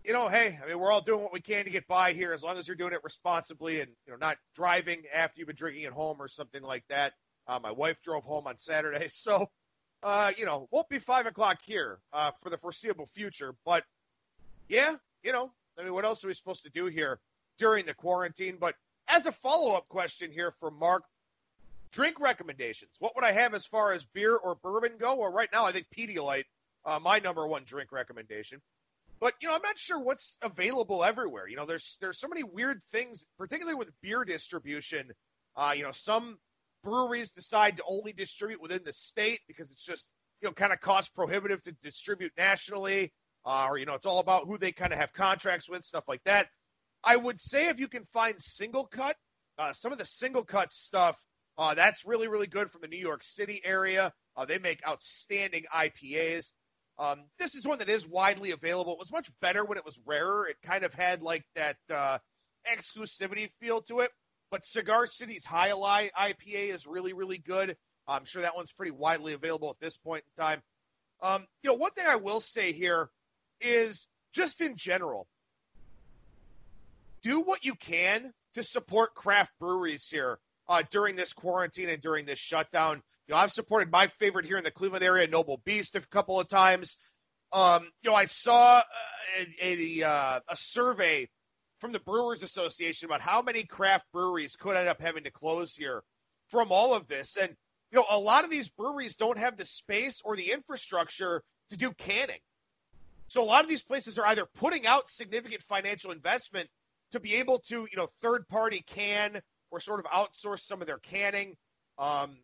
you 0.04 0.14
know, 0.14 0.30
hey, 0.30 0.58
I 0.64 0.68
mean, 0.68 0.80
we're 0.80 0.92
all 0.92 1.02
doing 1.02 1.22
what 1.22 1.34
we 1.34 1.42
can 1.42 1.66
to 1.66 1.72
get 1.72 1.88
by 1.88 2.14
here, 2.14 2.32
as 2.32 2.44
long 2.44 2.58
as 2.58 2.68
you're 2.68 2.78
doing 2.78 2.94
it 2.94 3.04
responsibly 3.04 3.82
and 3.82 3.92
you 4.06 4.12
know 4.12 4.18
not 4.20 4.38
driving 4.56 5.04
after 5.14 5.40
you've 5.40 5.48
been 5.48 5.56
drinking 5.56 5.86
at 5.86 5.94
home 5.94 6.18
or 6.22 6.28
something 6.28 6.62
like 6.62 6.84
that. 6.90 7.14
Uh, 7.48 7.60
my 7.62 7.72
wife 7.72 7.98
drove 8.04 8.24
home 8.24 8.46
on 8.46 8.58
Saturday, 8.58 9.08
so 9.12 9.48
uh, 10.04 10.32
you 10.38 10.46
know, 10.46 10.68
won't 10.72 10.90
be 10.90 11.00
five 11.00 11.26
o'clock 11.26 11.60
here 11.64 12.00
uh, 12.14 12.32
for 12.42 12.50
the 12.50 12.58
foreseeable 12.58 13.10
future. 13.14 13.56
But 13.66 13.84
yeah, 14.70 14.96
you 15.24 15.32
know, 15.32 15.52
I 15.78 15.84
mean, 15.84 15.94
what 15.94 16.06
else 16.06 16.24
are 16.24 16.28
we 16.28 16.34
supposed 16.34 16.64
to 16.64 16.70
do 16.70 16.86
here 16.86 17.20
during 17.58 17.86
the 17.86 17.94
quarantine? 17.94 18.58
But 18.60 18.76
as 19.08 19.26
a 19.26 19.32
follow 19.32 19.76
up 19.76 19.88
question 19.90 20.32
here 20.32 20.54
for 20.60 20.72
Mark, 20.72 21.04
drink 21.92 22.20
recommendations. 22.20 22.92
What 23.00 23.16
would 23.16 23.26
I 23.26 23.32
have 23.32 23.54
as 23.54 23.66
far 23.66 23.94
as 23.94 24.06
beer 24.06 24.36
or 24.36 24.56
bourbon 24.56 24.94
go? 25.00 25.16
Well, 25.16 25.32
right 25.32 25.50
now, 25.52 25.66
I 25.66 25.72
think 25.72 25.88
Pedialyte 25.96 26.46
uh, 26.86 27.00
my 27.00 27.20
number 27.20 27.46
one 27.48 27.64
drink 27.66 27.92
recommendation. 27.92 28.62
But 29.20 29.34
you 29.42 29.50
know, 29.50 29.56
I'm 29.56 29.62
not 29.62 29.78
sure 29.78 30.00
what's 30.00 30.38
available 30.42 31.04
everywhere. 31.04 31.48
You 31.48 31.58
know, 31.58 31.66
there's 31.66 31.98
there's 32.00 32.20
so 32.20 32.28
many 32.28 32.44
weird 32.44 32.82
things, 32.92 33.26
particularly 33.38 33.76
with 33.76 33.92
beer 34.02 34.24
distribution. 34.24 35.12
Uh, 35.58 35.74
you 35.76 35.84
know, 35.84 35.92
some 35.92 36.38
breweries 36.84 37.32
decide 37.32 37.78
to 37.78 37.84
only 37.88 38.14
distribute 38.14 38.62
within 38.62 38.82
the 38.86 38.94
state 38.94 39.42
because 39.48 39.70
it's 39.72 39.84
just 39.84 40.08
you 40.42 40.48
know 40.48 40.54
kind 40.54 40.72
of 40.72 40.80
cost 40.80 41.14
prohibitive 41.14 41.62
to 41.64 41.74
distribute 41.84 42.32
nationally. 42.38 43.12
Uh, 43.46 43.68
or 43.70 43.78
you 43.78 43.86
know, 43.86 43.94
it's 43.94 44.06
all 44.06 44.20
about 44.20 44.48
who 44.48 44.58
they 44.58 44.72
kind 44.72 44.94
of 44.94 45.00
have 45.00 45.14
contracts 45.14 45.70
with, 45.70 45.84
stuff 45.84 46.04
like 46.08 46.24
that. 46.26 46.48
I 47.04 47.16
would 47.16 47.40
say 47.40 47.68
if 47.68 47.80
you 47.80 47.88
can 47.88 48.06
find 48.14 48.36
SingleCut, 48.36 49.14
uh, 49.58 49.74
some 49.74 49.92
of 49.92 49.98
the 49.98 50.04
SingleCut 50.04 50.72
stuff, 50.72 51.18
uh, 51.58 51.74
that's 51.74 52.06
really, 52.06 52.28
really 52.28 52.48
good 52.48 52.72
from 52.72 52.82
the 52.82 52.88
New 52.88 52.98
York 52.98 53.24
City 53.24 53.62
area. 53.64 54.14
Uh, 54.36 54.46
they 54.46 54.60
make 54.60 54.80
outstanding 54.88 55.66
IPAs. 55.74 56.52
Um, 56.98 57.24
this 57.38 57.56
is 57.56 57.66
one 57.66 57.80
that 57.80 57.90
is 57.90 58.08
widely 58.08 58.52
available. 58.52 58.94
It 58.94 59.00
was 59.00 59.12
much 59.12 59.30
better 59.42 59.64
when 59.64 59.78
it 59.78 59.86
was 59.86 60.00
rarer. 60.06 60.48
It 60.48 60.58
kind 60.64 60.84
of 60.84 60.94
had 60.94 61.22
like 61.22 61.44
that 61.56 61.78
uh, 61.94 62.18
exclusivity 62.70 63.50
feel 63.62 63.82
to 63.84 64.00
it. 64.00 64.12
But 64.52 64.66
Cigar 64.66 65.06
City's 65.06 65.46
Jai 65.46 65.70
Alai 65.70 66.10
IPA 66.18 66.74
is 66.74 66.88
really, 66.88 67.14
really 67.14 67.38
good. 67.38 67.78
I'm 68.08 68.26
sure 68.26 68.42
that 68.42 68.56
one's 68.56 68.72
pretty 68.72 68.92
widely 68.92 69.34
available 69.34 69.70
at 69.70 69.80
this 69.80 69.98
point 69.98 70.24
in 70.26 70.44
time. 70.44 70.62
Um, 71.22 71.46
you 71.62 71.70
know, 71.70 71.76
one 71.76 71.92
thing 71.92 72.06
I 72.08 72.16
will 72.16 72.40
say 72.40 72.72
here 72.72 73.10
is 73.62 74.08
just 74.34 74.62
in 74.62 74.76
general, 74.76 75.28
do 77.22 77.42
what 77.42 77.66
you 77.66 77.76
can 77.76 78.34
to 78.54 78.64
support 78.64 79.14
craft 79.16 79.52
breweries 79.60 80.08
here 80.10 80.40
uh, 80.68 80.84
during 80.92 81.16
this 81.16 81.34
quarantine 81.34 81.90
and 81.90 82.02
during 82.02 82.26
this 82.26 82.40
shutdown. 82.40 83.02
You 83.28 83.34
know, 83.34 83.40
I've 83.40 83.52
supported 83.52 83.92
my 83.92 84.08
favorite 84.20 84.46
here 84.46 84.58
in 84.58 84.64
the 84.64 84.72
Cleveland 84.72 85.04
area, 85.04 85.28
Noble 85.28 85.62
Beast, 85.66 85.96
a 85.96 86.02
couple 86.02 86.40
of 86.40 86.48
times. 86.48 86.98
Um, 87.52 87.90
you 88.04 88.10
know, 88.12 88.16
I 88.16 88.26
saw 88.26 88.78
uh, 88.78 88.84
a, 89.62 90.02
a, 90.02 90.08
uh, 90.08 90.40
a 90.48 90.56
survey 90.56 91.28
from 91.80 91.92
the 91.92 92.00
Brewers 92.00 92.44
Association 92.44 93.08
about 93.08 93.22
how 93.22 93.42
many 93.42 93.64
craft 93.64 94.06
breweries 94.14 94.56
could 94.56 94.76
end 94.76 94.88
up 94.88 95.02
having 95.02 95.24
to 95.24 95.32
close 95.32 95.74
here 95.74 96.04
from 96.50 96.72
all 96.72 96.94
of 96.94 97.08
this. 97.08 97.38
And, 97.38 97.56
you 97.92 97.98
know, 97.98 98.06
a 98.10 98.20
lot 98.20 98.44
of 98.44 98.50
these 98.50 98.70
breweries 98.70 99.16
don't 99.16 99.38
have 99.38 99.58
the 99.58 99.66
space 99.66 100.22
or 100.24 100.36
the 100.36 100.52
infrastructure 100.52 101.42
to 101.72 101.78
do 101.78 101.92
canning. 101.92 102.40
So 103.30 103.44
a 103.44 103.46
lot 103.46 103.64
of 103.64 103.70
these 103.70 103.84
places 103.84 104.18
are 104.18 104.26
either 104.26 104.46
putting 104.46 104.86
out 104.88 105.10
significant 105.10 105.62
financial 105.64 106.12
investment 106.12 106.68
to 107.12 107.20
be 107.20 107.36
able 107.36 107.60
to, 107.70 107.88
you 107.90 107.98
know, 107.98 108.08
third 108.22 108.48
party 108.48 108.84
can 108.86 109.42
or 109.72 109.80
sort 109.80 110.00
of 110.00 110.06
outsource 110.08 110.62
some 110.62 110.82
of 110.82 110.88
their 110.88 110.98
canning. 110.98 111.56
Um, 111.98 112.38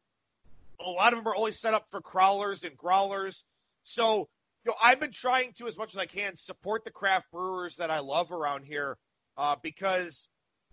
a 0.80 0.90
lot 0.90 1.14
of 1.14 1.20
them 1.20 1.28
are 1.28 1.36
only 1.36 1.52
set 1.52 1.74
up 1.74 1.90
for 1.90 2.02
crowlers 2.02 2.64
and 2.64 2.78
growlers. 2.78 3.44
So, 3.84 4.30
you 4.64 4.72
know, 4.72 4.76
I've 4.82 5.00
been 5.00 5.12
trying 5.12 5.54
to, 5.54 5.68
as 5.68 5.78
much 5.78 5.94
as 5.94 5.98
I 5.98 6.06
can, 6.06 6.36
support 6.36 6.84
the 6.84 6.92
craft 6.92 7.32
brewers 7.32 7.78
that 7.78 7.90
I 7.90 8.00
love 8.00 8.32
around 8.32 8.66
here 8.66 8.98
uh, 9.38 9.56
because, 9.62 10.28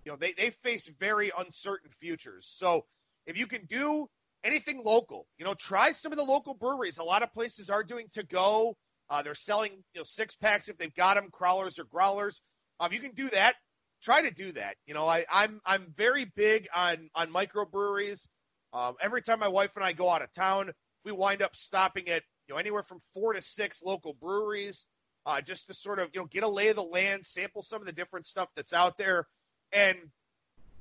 you 0.04 0.12
know, 0.12 0.16
they, 0.16 0.32
they 0.32 0.50
face 0.62 0.90
very 0.98 1.32
uncertain 1.38 1.90
futures. 2.00 2.46
So 2.50 2.84
if 3.26 3.38
you 3.38 3.46
can 3.46 3.64
do 3.66 4.08
anything 4.44 4.82
local, 4.84 5.26
you 5.38 5.44
know, 5.44 5.54
try 5.54 5.92
some 5.92 6.12
of 6.12 6.18
the 6.18 6.24
local 6.24 6.54
breweries. 6.54 6.98
A 6.98 7.04
lot 7.04 7.22
of 7.22 7.32
places 7.32 7.70
are 7.70 7.84
doing 7.84 8.08
to 8.12 8.22
go. 8.22 8.76
Uh, 9.10 9.22
they're 9.22 9.34
selling, 9.34 9.72
you 9.94 10.00
know, 10.00 10.04
six 10.04 10.36
packs 10.36 10.68
if 10.68 10.76
they've 10.78 10.94
got 10.94 11.14
them, 11.14 11.30
crowlers 11.30 11.78
or 11.78 11.84
growlers. 11.84 12.40
Um, 12.80 12.92
you 12.92 13.00
can 13.00 13.12
do 13.12 13.28
that 13.30 13.54
try 14.02 14.22
to 14.22 14.30
do 14.30 14.52
that. 14.52 14.76
You 14.86 14.94
know, 14.94 15.06
I, 15.06 15.24
I'm 15.32 15.60
I'm 15.64 15.94
very 15.96 16.24
big 16.24 16.68
on 16.74 17.08
on 17.14 17.32
microbreweries. 17.32 18.26
Um, 18.72 18.94
every 19.00 19.22
time 19.22 19.38
my 19.38 19.48
wife 19.48 19.70
and 19.76 19.84
I 19.84 19.92
go 19.92 20.10
out 20.10 20.22
of 20.22 20.32
town, 20.32 20.72
we 21.04 21.12
wind 21.12 21.42
up 21.42 21.56
stopping 21.56 22.08
at 22.08 22.22
you 22.48 22.54
know 22.54 22.58
anywhere 22.58 22.82
from 22.82 23.00
four 23.14 23.32
to 23.32 23.40
six 23.40 23.82
local 23.82 24.14
breweries, 24.14 24.86
uh, 25.24 25.40
just 25.40 25.68
to 25.68 25.74
sort 25.74 25.98
of 25.98 26.10
you 26.12 26.20
know 26.20 26.26
get 26.26 26.42
a 26.42 26.48
lay 26.48 26.68
of 26.68 26.76
the 26.76 26.82
land, 26.82 27.24
sample 27.24 27.62
some 27.62 27.80
of 27.80 27.86
the 27.86 27.92
different 27.92 28.26
stuff 28.26 28.48
that's 28.56 28.72
out 28.72 28.98
there. 28.98 29.26
And 29.72 29.96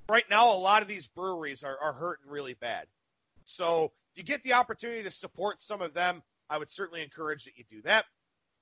right 0.10 0.26
now, 0.30 0.54
a 0.54 0.58
lot 0.58 0.82
of 0.82 0.88
these 0.88 1.08
breweries 1.08 1.64
are, 1.64 1.78
are 1.82 1.94
hurting 1.94 2.30
really 2.30 2.56
bad. 2.56 2.88
So 3.46 3.92
if 4.14 4.18
you 4.18 4.24
get 4.24 4.44
the 4.44 4.54
opportunity 4.54 5.04
to 5.04 5.12
support 5.12 5.62
some 5.62 5.82
of 5.82 5.94
them, 5.94 6.22
I 6.52 6.58
would 6.58 6.70
certainly 6.70 7.02
encourage 7.02 7.46
that 7.46 7.58
you 7.58 7.64
do 7.70 7.82
that. 7.84 8.06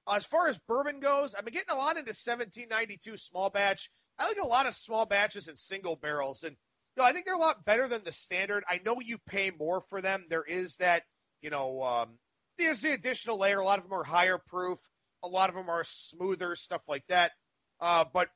as 0.07 0.25
far 0.25 0.47
as 0.47 0.57
bourbon 0.59 0.99
goes, 0.99 1.33
I've 1.33 1.43
been 1.43 1.53
getting 1.53 1.73
a 1.73 1.77
lot 1.77 1.97
into 1.97 2.09
1792 2.09 3.17
small 3.17 3.49
batch. 3.49 3.89
I 4.19 4.27
like 4.27 4.37
a 4.37 4.47
lot 4.47 4.67
of 4.67 4.75
small 4.75 5.05
batches 5.05 5.47
and 5.47 5.57
single 5.57 5.95
barrels, 5.95 6.43
and 6.43 6.55
you 6.95 7.03
know, 7.03 7.07
I 7.07 7.13
think 7.13 7.25
they're 7.25 7.33
a 7.33 7.39
lot 7.39 7.65
better 7.65 7.87
than 7.87 8.03
the 8.03 8.11
standard. 8.11 8.63
I 8.69 8.79
know 8.85 8.99
you 9.01 9.17
pay 9.27 9.51
more 9.51 9.81
for 9.81 10.01
them. 10.01 10.25
There 10.29 10.43
is 10.43 10.75
that, 10.77 11.03
you 11.41 11.49
know, 11.49 11.81
um, 11.81 12.09
there's 12.57 12.81
the 12.81 12.93
additional 12.93 13.39
layer. 13.39 13.59
A 13.59 13.65
lot 13.65 13.79
of 13.79 13.85
them 13.85 13.93
are 13.93 14.03
higher 14.03 14.37
proof. 14.37 14.79
A 15.23 15.27
lot 15.27 15.49
of 15.49 15.55
them 15.55 15.69
are 15.69 15.83
smoother, 15.83 16.55
stuff 16.55 16.81
like 16.87 17.03
that. 17.07 17.31
Uh, 17.79 18.05
but 18.13 18.29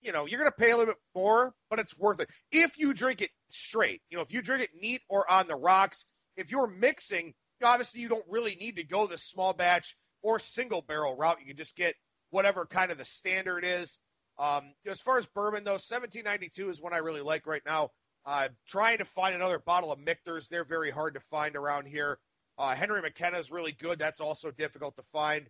you 0.00 0.12
know, 0.12 0.26
you're 0.26 0.38
going 0.38 0.50
to 0.50 0.56
pay 0.56 0.70
a 0.70 0.76
little 0.76 0.92
bit 0.94 1.02
more, 1.14 1.54
but 1.70 1.78
it's 1.78 1.96
worth 1.98 2.20
it 2.20 2.28
if 2.52 2.78
you 2.78 2.94
drink 2.94 3.22
it 3.22 3.30
straight. 3.50 4.02
You 4.10 4.16
know, 4.16 4.22
if 4.22 4.32
you 4.32 4.42
drink 4.42 4.62
it 4.62 4.70
neat 4.80 5.02
or 5.08 5.30
on 5.30 5.48
the 5.48 5.56
rocks. 5.56 6.04
If 6.36 6.50
you're 6.50 6.66
mixing, 6.66 7.32
obviously 7.62 8.00
you 8.00 8.08
don't 8.08 8.24
really 8.28 8.56
need 8.56 8.76
to 8.76 8.84
go 8.84 9.06
the 9.06 9.18
small 9.18 9.52
batch 9.52 9.96
or 10.22 10.38
single 10.38 10.82
barrel 10.82 11.16
route. 11.16 11.38
You 11.40 11.46
can 11.46 11.56
just 11.56 11.76
get 11.76 11.94
whatever 12.30 12.66
kind 12.66 12.90
of 12.90 12.98
the 12.98 13.04
standard 13.04 13.64
is. 13.64 13.98
Um, 14.38 14.72
as 14.86 15.00
far 15.00 15.18
as 15.18 15.26
bourbon, 15.26 15.64
though, 15.64 15.72
1792 15.72 16.70
is 16.70 16.80
one 16.80 16.92
I 16.92 16.98
really 16.98 17.20
like 17.20 17.46
right 17.46 17.62
now. 17.64 17.90
Uh, 18.26 18.48
trying 18.66 18.98
to 18.98 19.04
find 19.04 19.34
another 19.34 19.58
bottle 19.58 19.92
of 19.92 19.98
Michter's. 19.98 20.48
They're 20.48 20.64
very 20.64 20.90
hard 20.90 21.14
to 21.14 21.20
find 21.30 21.56
around 21.56 21.86
here. 21.86 22.18
Uh, 22.56 22.74
Henry 22.74 23.02
McKenna 23.02 23.38
is 23.38 23.50
really 23.50 23.72
good. 23.72 23.98
That's 23.98 24.20
also 24.20 24.50
difficult 24.50 24.96
to 24.96 25.02
find. 25.12 25.46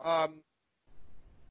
Um, 0.00 0.40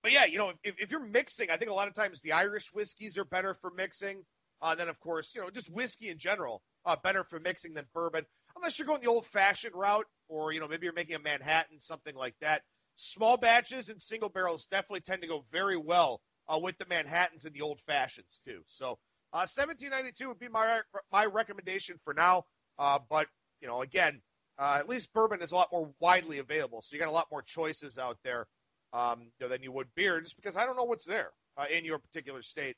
but 0.01 0.11
yeah, 0.11 0.25
you 0.25 0.37
know, 0.37 0.51
if, 0.63 0.75
if, 0.79 0.91
you're 0.91 1.05
mixing, 1.05 1.49
I 1.49 1.57
think 1.57 1.71
a 1.71 1.73
lot 1.73 1.87
of 1.87 1.93
times 1.93 2.21
the 2.21 2.33
Irish 2.33 2.73
whiskeys 2.73 3.17
are 3.17 3.25
better 3.25 3.53
for 3.53 3.71
mixing. 3.71 4.23
Uh, 4.61 4.73
then, 4.73 4.87
of 4.87 4.99
course, 4.99 5.33
you 5.35 5.41
know, 5.41 5.49
just 5.49 5.69
whiskey 5.69 6.09
in 6.09 6.17
general, 6.17 6.61
uh, 6.85 6.95
better 7.03 7.23
for 7.23 7.39
mixing 7.39 7.73
than 7.73 7.85
bourbon, 7.93 8.25
unless 8.55 8.79
you're 8.79 8.87
going 8.87 9.01
the 9.01 9.09
old 9.09 9.25
fashioned 9.27 9.75
route 9.75 10.05
or, 10.27 10.51
you 10.51 10.59
know, 10.59 10.67
maybe 10.67 10.85
you're 10.85 10.93
making 10.93 11.15
a 11.15 11.19
Manhattan, 11.19 11.79
something 11.79 12.15
like 12.15 12.35
that. 12.41 12.61
Small 12.95 13.37
batches 13.37 13.89
and 13.89 14.01
single 14.01 14.29
barrels 14.29 14.67
definitely 14.67 15.01
tend 15.01 15.21
to 15.21 15.27
go 15.27 15.43
very 15.51 15.77
well 15.77 16.21
uh, 16.47 16.59
with 16.61 16.77
the 16.77 16.85
Manhattans 16.85 17.45
and 17.45 17.53
the 17.53 17.61
old 17.61 17.79
fashions 17.81 18.39
too. 18.43 18.61
So 18.67 18.97
uh, 19.33 19.43
1792 19.47 20.27
would 20.29 20.39
be 20.39 20.47
my 20.47 20.79
my 21.11 21.25
recommendation 21.25 21.97
for 22.03 22.13
now. 22.13 22.45
Uh, 22.79 22.99
but 23.09 23.27
you 23.61 23.67
know, 23.67 23.81
again, 23.81 24.21
uh, 24.57 24.77
at 24.79 24.87
least 24.87 25.11
bourbon 25.13 25.41
is 25.41 25.51
a 25.51 25.55
lot 25.55 25.69
more 25.71 25.89
widely 25.99 26.39
available, 26.39 26.81
so 26.81 26.93
you 26.93 26.99
got 26.99 27.09
a 27.09 27.11
lot 27.11 27.27
more 27.31 27.41
choices 27.41 27.97
out 27.97 28.17
there 28.23 28.47
um, 28.93 29.27
than 29.39 29.61
you 29.61 29.71
would 29.71 29.87
beer. 29.95 30.21
Just 30.21 30.37
because 30.37 30.55
I 30.55 30.65
don't 30.65 30.77
know 30.77 30.85
what's 30.85 31.05
there 31.05 31.31
uh, 31.57 31.65
in 31.69 31.83
your 31.83 31.99
particular 31.99 32.41
state 32.41 32.77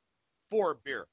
for 0.49 0.77
beer. 0.83 1.05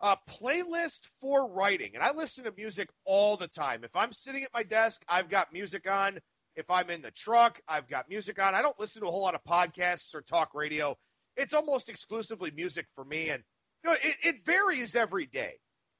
Uh, 0.00 0.16
playlist 0.28 1.08
for 1.20 1.46
writing, 1.46 1.90
and 1.94 2.02
I 2.02 2.12
listen 2.12 2.44
to 2.44 2.52
music 2.56 2.88
all 3.04 3.36
the 3.36 3.48
time. 3.48 3.84
If 3.84 3.94
I'm 3.94 4.12
sitting 4.12 4.42
at 4.44 4.54
my 4.54 4.62
desk, 4.62 5.02
I've 5.08 5.28
got 5.28 5.52
music 5.52 5.90
on. 5.90 6.18
If 6.56 6.70
I'm 6.70 6.88
in 6.88 7.02
the 7.02 7.10
truck, 7.10 7.60
I've 7.68 7.86
got 7.86 8.08
music 8.08 8.40
on. 8.40 8.54
I 8.54 8.62
don't 8.62 8.78
listen 8.80 9.02
to 9.02 9.08
a 9.08 9.10
whole 9.10 9.20
lot 9.20 9.34
of 9.34 9.44
podcasts 9.44 10.14
or 10.14 10.22
talk 10.22 10.54
radio 10.54 10.96
it's 11.40 11.54
almost 11.54 11.88
exclusively 11.88 12.50
music 12.50 12.86
for 12.94 13.04
me. 13.04 13.30
And, 13.30 13.42
you 13.82 13.90
know, 13.90 13.96
it, 14.02 14.16
it 14.22 14.44
varies 14.44 14.94
every 14.94 15.26
day. 15.26 15.54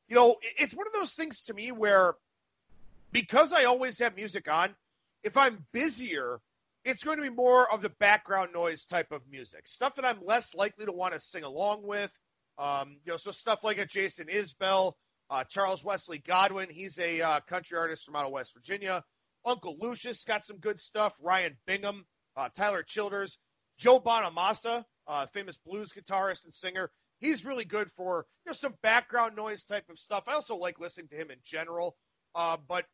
You 0.08 0.16
know, 0.16 0.36
it's 0.58 0.74
one 0.74 0.86
of 0.86 0.92
those 0.92 1.12
things 1.12 1.42
to 1.42 1.54
me 1.54 1.72
where 1.72 2.14
because 3.12 3.52
I 3.52 3.64
always 3.64 3.98
have 4.00 4.16
music 4.16 4.50
on, 4.50 4.74
if 5.22 5.36
I'm 5.36 5.64
busier, 5.72 6.40
it's 6.84 7.04
going 7.04 7.18
to 7.18 7.22
be 7.22 7.30
more 7.30 7.72
of 7.72 7.82
the 7.82 7.90
background 8.00 8.50
noise 8.52 8.84
type 8.84 9.12
of 9.12 9.22
music, 9.30 9.66
stuff 9.66 9.94
that 9.96 10.04
I'm 10.04 10.18
less 10.24 10.54
likely 10.54 10.86
to 10.86 10.92
want 10.92 11.14
to 11.14 11.20
sing 11.20 11.44
along 11.44 11.82
with. 11.82 12.10
Um, 12.58 12.98
you 13.04 13.12
know, 13.12 13.16
so 13.16 13.30
stuff 13.30 13.64
like 13.64 13.78
a 13.78 13.86
Jason 13.86 14.26
Isbell, 14.26 14.92
uh, 15.30 15.44
Charles 15.44 15.84
Wesley 15.84 16.18
Godwin. 16.18 16.68
He's 16.70 16.98
a 16.98 17.20
uh, 17.20 17.40
country 17.40 17.78
artist 17.78 18.04
from 18.04 18.16
out 18.16 18.26
of 18.26 18.32
West 18.32 18.52
Virginia. 18.54 19.02
Uncle 19.44 19.76
Lucius 19.80 20.24
got 20.24 20.44
some 20.44 20.58
good 20.58 20.78
stuff. 20.78 21.14
Ryan 21.22 21.56
Bingham, 21.66 22.04
uh, 22.36 22.48
Tyler 22.54 22.82
Childers, 22.82 23.38
Joe 23.78 24.00
Bonamassa, 24.00 24.84
uh, 25.06 25.26
famous 25.26 25.56
blues 25.56 25.92
guitarist 25.92 26.44
and 26.44 26.54
singer. 26.54 26.90
He's 27.18 27.44
really 27.44 27.64
good 27.64 27.90
for 27.96 28.26
you 28.44 28.50
know 28.50 28.54
some 28.54 28.74
background 28.82 29.36
noise 29.36 29.64
type 29.64 29.84
of 29.90 29.98
stuff. 29.98 30.24
I 30.26 30.34
also 30.34 30.56
like 30.56 30.80
listening 30.80 31.08
to 31.08 31.16
him 31.16 31.30
in 31.30 31.38
general. 31.44 31.96
Uh, 32.34 32.56
but 32.68 32.84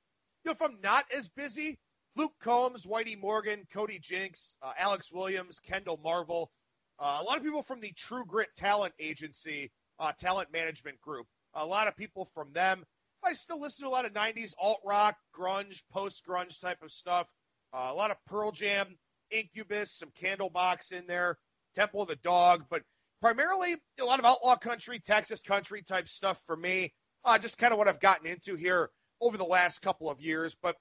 you 0.45 0.51
know, 0.51 0.53
if 0.53 0.63
I'm 0.63 0.81
not 0.83 1.05
as 1.15 1.29
busy, 1.29 1.79
Luke 2.17 2.33
Combs, 2.41 2.85
Whitey 2.85 3.21
Morgan, 3.21 3.67
Cody 3.73 3.99
Jinks, 3.99 4.57
uh, 4.63 4.73
Alex 4.79 5.13
Williams, 5.13 5.61
Kendall 5.61 6.01
Marvel, 6.03 6.51
uh, 6.99 7.19
a 7.21 7.25
lot 7.25 7.37
of 7.37 7.43
people 7.43 7.63
from 7.63 7.81
the 7.81 7.93
True 7.93 8.25
Grit 8.27 8.49
Talent 8.57 8.95
Agency, 8.99 9.71
uh, 9.99 10.13
talent 10.13 10.53
management 10.53 11.01
group. 11.01 11.27
A 11.55 11.65
lot 11.65 11.89
of 11.89 11.97
people 11.97 12.29
from 12.35 12.53
them. 12.53 12.85
I 13.25 13.33
still 13.33 13.61
listen 13.61 13.85
to 13.85 13.89
a 13.89 13.91
lot 13.91 14.05
of 14.05 14.13
'90s 14.13 14.53
alt 14.59 14.81
rock, 14.85 15.17
grunge, 15.37 15.83
post 15.91 16.23
grunge 16.29 16.61
type 16.61 16.83
of 16.83 16.93
stuff. 16.93 17.27
Uh, 17.73 17.89
a 17.91 17.95
lot 17.95 18.11
of 18.11 18.17
Pearl 18.27 18.53
Jam, 18.53 18.97
Incubus, 19.31 19.93
some 19.93 20.11
Candlebox 20.21 20.93
in 20.93 21.07
there. 21.07 21.39
Temple 21.77 22.03
of 22.03 22.09
the 22.09 22.17
Dog, 22.17 22.65
but 22.71 22.83
primarily 23.21 23.77
a 24.01 24.05
lot 24.05 24.19
of 24.19 24.25
outlaw 24.25 24.57
country, 24.57 24.99
Texas 24.99 25.41
country 25.43 25.83
type 25.83 26.09
stuff 26.09 26.41
for 26.47 26.57
me. 26.57 26.93
Uh, 27.25 27.39
just 27.39 27.59
kind 27.59 27.73
of 27.73 27.79
what 27.79 27.87
I've 27.87 28.01
gotten 28.01 28.27
into 28.27 28.57
here 28.57 28.91
over 29.21 29.37
the 29.37 29.45
last 29.45 29.83
couple 29.83 30.11
of 30.11 30.21
years. 30.21 30.57
But 30.61 30.77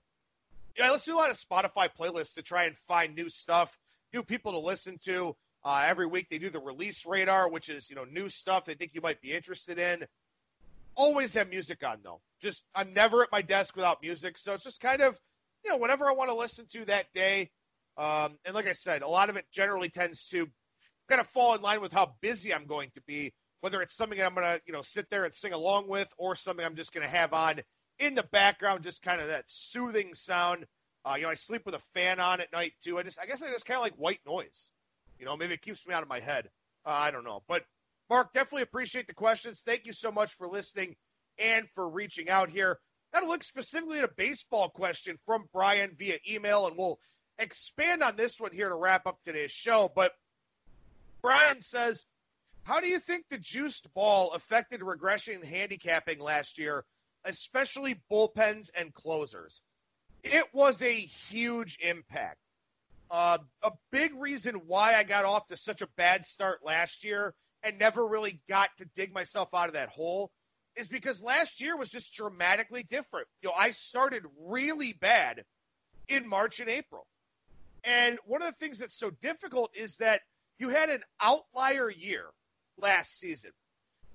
yeah, 0.77 0.91
let's 0.91 1.05
do 1.05 1.15
a 1.15 1.17
lot 1.17 1.29
of 1.29 1.37
Spotify 1.37 1.89
playlists 1.99 2.35
to 2.35 2.41
try 2.41 2.63
and 2.63 2.77
find 2.87 3.13
new 3.13 3.29
stuff, 3.29 3.77
new 4.13 4.23
people 4.23 4.53
to 4.53 4.59
listen 4.59 4.97
to. 5.05 5.35
Uh, 5.65 5.83
every 5.87 6.05
week 6.05 6.27
they 6.29 6.37
do 6.37 6.49
the 6.49 6.59
release 6.59 7.05
radar, 7.05 7.49
which 7.49 7.69
is 7.69 7.89
you 7.89 7.95
know 7.95 8.05
new 8.05 8.29
stuff 8.29 8.65
they 8.65 8.75
think 8.75 8.91
you 8.93 9.01
might 9.01 9.19
be 9.21 9.31
interested 9.31 9.79
in. 9.79 10.05
Always 10.95 11.33
have 11.33 11.49
music 11.49 11.83
on 11.85 11.97
though. 12.03 12.21
Just 12.41 12.63
I'm 12.73 12.93
never 12.93 13.23
at 13.23 13.31
my 13.31 13.41
desk 13.41 13.75
without 13.75 14.01
music, 14.01 14.37
so 14.37 14.53
it's 14.53 14.63
just 14.63 14.79
kind 14.79 15.01
of 15.01 15.19
you 15.63 15.71
know 15.71 15.77
whatever 15.77 16.07
I 16.07 16.13
want 16.13 16.29
to 16.29 16.35
listen 16.35 16.65
to 16.73 16.85
that 16.85 17.11
day. 17.13 17.49
Um, 17.97 18.37
and 18.45 18.53
like 18.53 18.67
I 18.67 18.73
said, 18.73 19.01
a 19.01 19.07
lot 19.07 19.29
of 19.29 19.35
it 19.35 19.45
generally 19.51 19.89
tends 19.89 20.27
to 20.27 20.47
kind 21.09 21.19
of 21.19 21.27
fall 21.29 21.55
in 21.55 21.61
line 21.61 21.81
with 21.81 21.91
how 21.91 22.13
busy 22.21 22.53
I'm 22.53 22.67
going 22.67 22.91
to 22.93 23.01
be 23.01 23.33
whether 23.65 23.81
it's 23.81 23.95
something 23.95 24.21
I'm 24.21 24.35
going 24.35 24.45
to, 24.45 24.61
you 24.67 24.73
know, 24.73 24.83
sit 24.83 25.09
there 25.09 25.25
and 25.25 25.33
sing 25.33 25.51
along 25.51 25.87
with 25.87 26.07
or 26.19 26.35
something 26.35 26.63
I'm 26.63 26.75
just 26.75 26.93
going 26.93 27.01
to 27.01 27.09
have 27.09 27.33
on 27.33 27.61
in 27.97 28.13
the 28.13 28.21
background, 28.31 28.83
just 28.83 29.01
kind 29.01 29.19
of 29.19 29.29
that 29.29 29.45
soothing 29.47 30.13
sound. 30.13 30.67
Uh, 31.03 31.15
you 31.17 31.23
know, 31.23 31.29
I 31.29 31.33
sleep 31.33 31.63
with 31.65 31.73
a 31.73 31.81
fan 31.95 32.19
on 32.19 32.41
at 32.41 32.51
night 32.53 32.73
too. 32.83 32.99
I 32.99 33.01
just, 33.01 33.17
I 33.19 33.25
guess 33.25 33.41
I 33.41 33.49
just 33.49 33.65
kind 33.65 33.79
of 33.79 33.81
like 33.81 33.95
white 33.95 34.19
noise. 34.23 34.71
You 35.19 35.25
know, 35.25 35.37
maybe 35.37 35.53
it 35.53 35.61
keeps 35.61 35.85
me 35.87 35.93
out 35.93 36.03
of 36.03 36.09
my 36.09 36.19
head. 36.19 36.49
Uh, 36.85 36.89
I 36.89 37.11
don't 37.11 37.23
know. 37.23 37.43
But 37.47 37.63
Mark, 38.09 38.33
definitely 38.33 38.63
appreciate 38.63 39.07
the 39.07 39.13
questions. 39.13 39.63
Thank 39.65 39.87
you 39.87 39.93
so 39.93 40.11
much 40.11 40.35
for 40.35 40.47
listening 40.47 40.95
and 41.39 41.67
for 41.73 41.87
reaching 41.89 42.29
out 42.29 42.49
here. 42.49 42.79
Got 43.13 43.21
to 43.21 43.27
look 43.27 43.43
specifically 43.43 43.99
at 43.99 44.03
a 44.03 44.13
baseball 44.15 44.69
question 44.69 45.17
from 45.25 45.45
Brian 45.53 45.95
via 45.97 46.17
email, 46.29 46.67
and 46.67 46.77
we'll 46.77 46.99
expand 47.39 48.03
on 48.03 48.15
this 48.15 48.39
one 48.39 48.51
here 48.51 48.69
to 48.69 48.75
wrap 48.75 49.07
up 49.07 49.19
today's 49.23 49.51
show. 49.51 49.91
But 49.95 50.11
Brian 51.21 51.61
says, 51.61 52.05
How 52.63 52.79
do 52.79 52.87
you 52.87 52.99
think 52.99 53.25
the 53.29 53.37
juiced 53.37 53.93
ball 53.93 54.33
affected 54.33 54.83
regression 54.83 55.41
handicapping 55.41 56.19
last 56.19 56.57
year, 56.57 56.85
especially 57.23 58.01
bullpens 58.11 58.69
and 58.77 58.93
closers? 58.93 59.61
It 60.23 60.45
was 60.53 60.81
a 60.81 60.91
huge 60.91 61.77
impact. 61.81 62.37
Uh, 63.11 63.37
a 63.63 63.71
big 63.91 64.13
reason 64.15 64.55
why 64.67 64.95
I 64.95 65.03
got 65.03 65.25
off 65.25 65.47
to 65.47 65.57
such 65.57 65.81
a 65.81 65.87
bad 65.95 66.25
start 66.25 66.65
last 66.65 67.03
year 67.03 67.33
and 67.63 67.77
never 67.77 68.05
really 68.05 68.41
got 68.49 68.69
to 68.77 68.85
dig 68.95 69.13
myself 69.13 69.49
out 69.53 69.67
of 69.67 69.73
that 69.73 69.89
hole 69.89 70.31
is 70.75 70.87
because 70.87 71.21
last 71.21 71.61
year 71.61 71.77
was 71.77 71.89
just 71.89 72.13
dramatically 72.13 72.83
different. 72.83 73.27
You 73.41 73.49
know, 73.49 73.55
I 73.55 73.71
started 73.71 74.23
really 74.41 74.93
bad 74.93 75.43
in 76.07 76.27
March 76.27 76.59
and 76.59 76.69
April. 76.69 77.07
And 77.83 78.17
one 78.25 78.41
of 78.41 78.47
the 78.47 78.57
things 78.65 78.79
that's 78.79 78.97
so 78.97 79.11
difficult 79.21 79.71
is 79.75 79.97
that 79.97 80.21
you 80.57 80.69
had 80.69 80.89
an 80.89 81.03
outlier 81.21 81.89
year 81.89 82.25
last 82.77 83.19
season. 83.19 83.51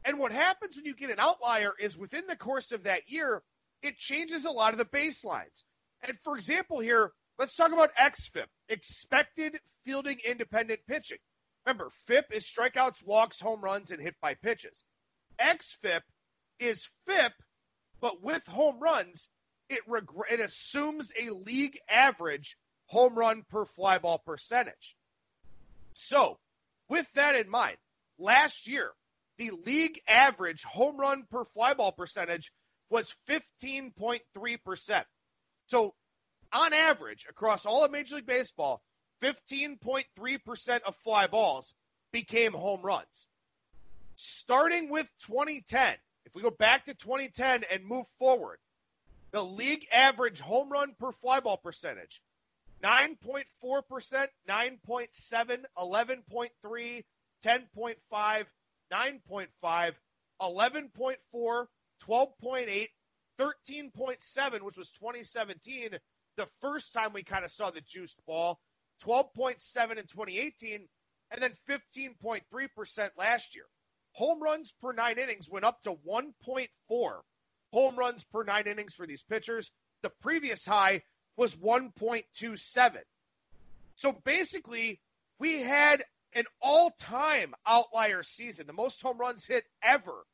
And 0.04 0.18
what 0.18 0.32
happens 0.32 0.76
when 0.76 0.84
you 0.84 0.94
get 0.94 1.10
an 1.10 1.18
outlier 1.18 1.72
is 1.78 1.96
within 1.96 2.26
the 2.26 2.36
course 2.36 2.72
of 2.72 2.84
that 2.84 3.10
year, 3.10 3.42
it 3.82 3.98
changes 3.98 4.44
a 4.44 4.50
lot 4.50 4.72
of 4.72 4.78
the 4.78 4.84
baselines. 4.84 5.62
And 6.02 6.18
for 6.24 6.36
example, 6.36 6.80
here, 6.80 7.12
let's 7.40 7.56
talk 7.56 7.72
about 7.72 7.94
XFIP, 7.94 8.44
expected 8.68 9.58
fielding 9.82 10.18
independent 10.26 10.80
pitching. 10.86 11.16
Remember, 11.64 11.90
FIP 12.04 12.26
is 12.32 12.44
strikeouts, 12.44 13.04
walks, 13.04 13.40
home 13.40 13.62
runs, 13.62 13.90
and 13.90 14.00
hit 14.00 14.14
by 14.20 14.34
pitches. 14.34 14.84
XFIP 15.40 16.02
is 16.58 16.86
FIP, 17.06 17.32
but 18.00 18.22
with 18.22 18.46
home 18.46 18.78
runs, 18.78 19.30
it, 19.70 19.80
reg- 19.88 20.04
it 20.30 20.40
assumes 20.40 21.10
a 21.18 21.30
league 21.30 21.78
average 21.88 22.58
home 22.86 23.14
run 23.14 23.42
per 23.48 23.64
fly 23.64 23.98
ball 23.98 24.18
percentage. 24.18 24.96
So, 25.94 26.38
with 26.90 27.10
that 27.14 27.36
in 27.36 27.48
mind, 27.48 27.78
last 28.18 28.68
year, 28.68 28.90
the 29.38 29.52
league 29.64 29.98
average 30.06 30.62
home 30.64 30.98
run 30.98 31.24
per 31.30 31.44
fly 31.46 31.72
ball 31.72 31.92
percentage 31.92 32.52
was 32.90 33.14
15.3%. 33.28 35.04
So, 35.66 35.94
on 36.52 36.72
average, 36.72 37.26
across 37.28 37.66
all 37.66 37.84
of 37.84 37.90
Major 37.90 38.16
League 38.16 38.26
Baseball, 38.26 38.82
15.3% 39.22 40.80
of 40.86 40.96
fly 40.96 41.26
balls 41.26 41.74
became 42.12 42.52
home 42.52 42.82
runs. 42.82 43.26
Starting 44.16 44.90
with 44.90 45.06
2010, 45.26 45.94
if 46.26 46.34
we 46.34 46.42
go 46.42 46.50
back 46.50 46.84
to 46.86 46.94
2010 46.94 47.64
and 47.70 47.84
move 47.84 48.06
forward, 48.18 48.58
the 49.30 49.42
league 49.42 49.86
average 49.92 50.40
home 50.40 50.70
run 50.70 50.94
per 50.98 51.12
fly 51.12 51.40
ball 51.40 51.56
percentage 51.56 52.20
9.4%, 52.82 54.28
9.7, 54.48 55.64
11.3, 55.78 57.04
10.5, 57.44 58.46
9.5, 58.92 59.94
11.4, 60.42 61.66
12.8, 62.08 62.88
13.7, 63.38 64.62
which 64.62 64.76
was 64.76 64.90
2017, 64.90 65.90
the 66.36 66.48
first 66.60 66.92
time 66.92 67.12
we 67.12 67.22
kind 67.22 67.44
of 67.44 67.50
saw 67.50 67.70
the 67.70 67.80
juiced 67.80 68.24
ball, 68.26 68.60
12.7 69.04 69.56
in 69.92 70.06
2018, 70.06 70.88
and 71.30 71.42
then 71.42 71.52
15.3% 71.68 73.10
last 73.16 73.54
year. 73.54 73.64
Home 74.12 74.42
runs 74.42 74.74
per 74.80 74.92
nine 74.92 75.18
innings 75.18 75.48
went 75.48 75.64
up 75.64 75.80
to 75.82 75.96
1.4 76.06 77.20
home 77.72 77.96
runs 77.96 78.24
per 78.24 78.44
nine 78.44 78.66
innings 78.66 78.94
for 78.94 79.06
these 79.06 79.22
pitchers. 79.22 79.70
The 80.02 80.10
previous 80.20 80.64
high 80.64 81.02
was 81.36 81.54
1.27. 81.56 82.96
So 83.94 84.12
basically, 84.24 85.00
we 85.38 85.60
had 85.60 86.04
an 86.34 86.44
all 86.60 86.90
time 86.98 87.54
outlier 87.66 88.22
season, 88.22 88.66
the 88.66 88.72
most 88.72 89.02
home 89.02 89.18
runs 89.18 89.44
hit 89.44 89.64
ever 89.82 90.24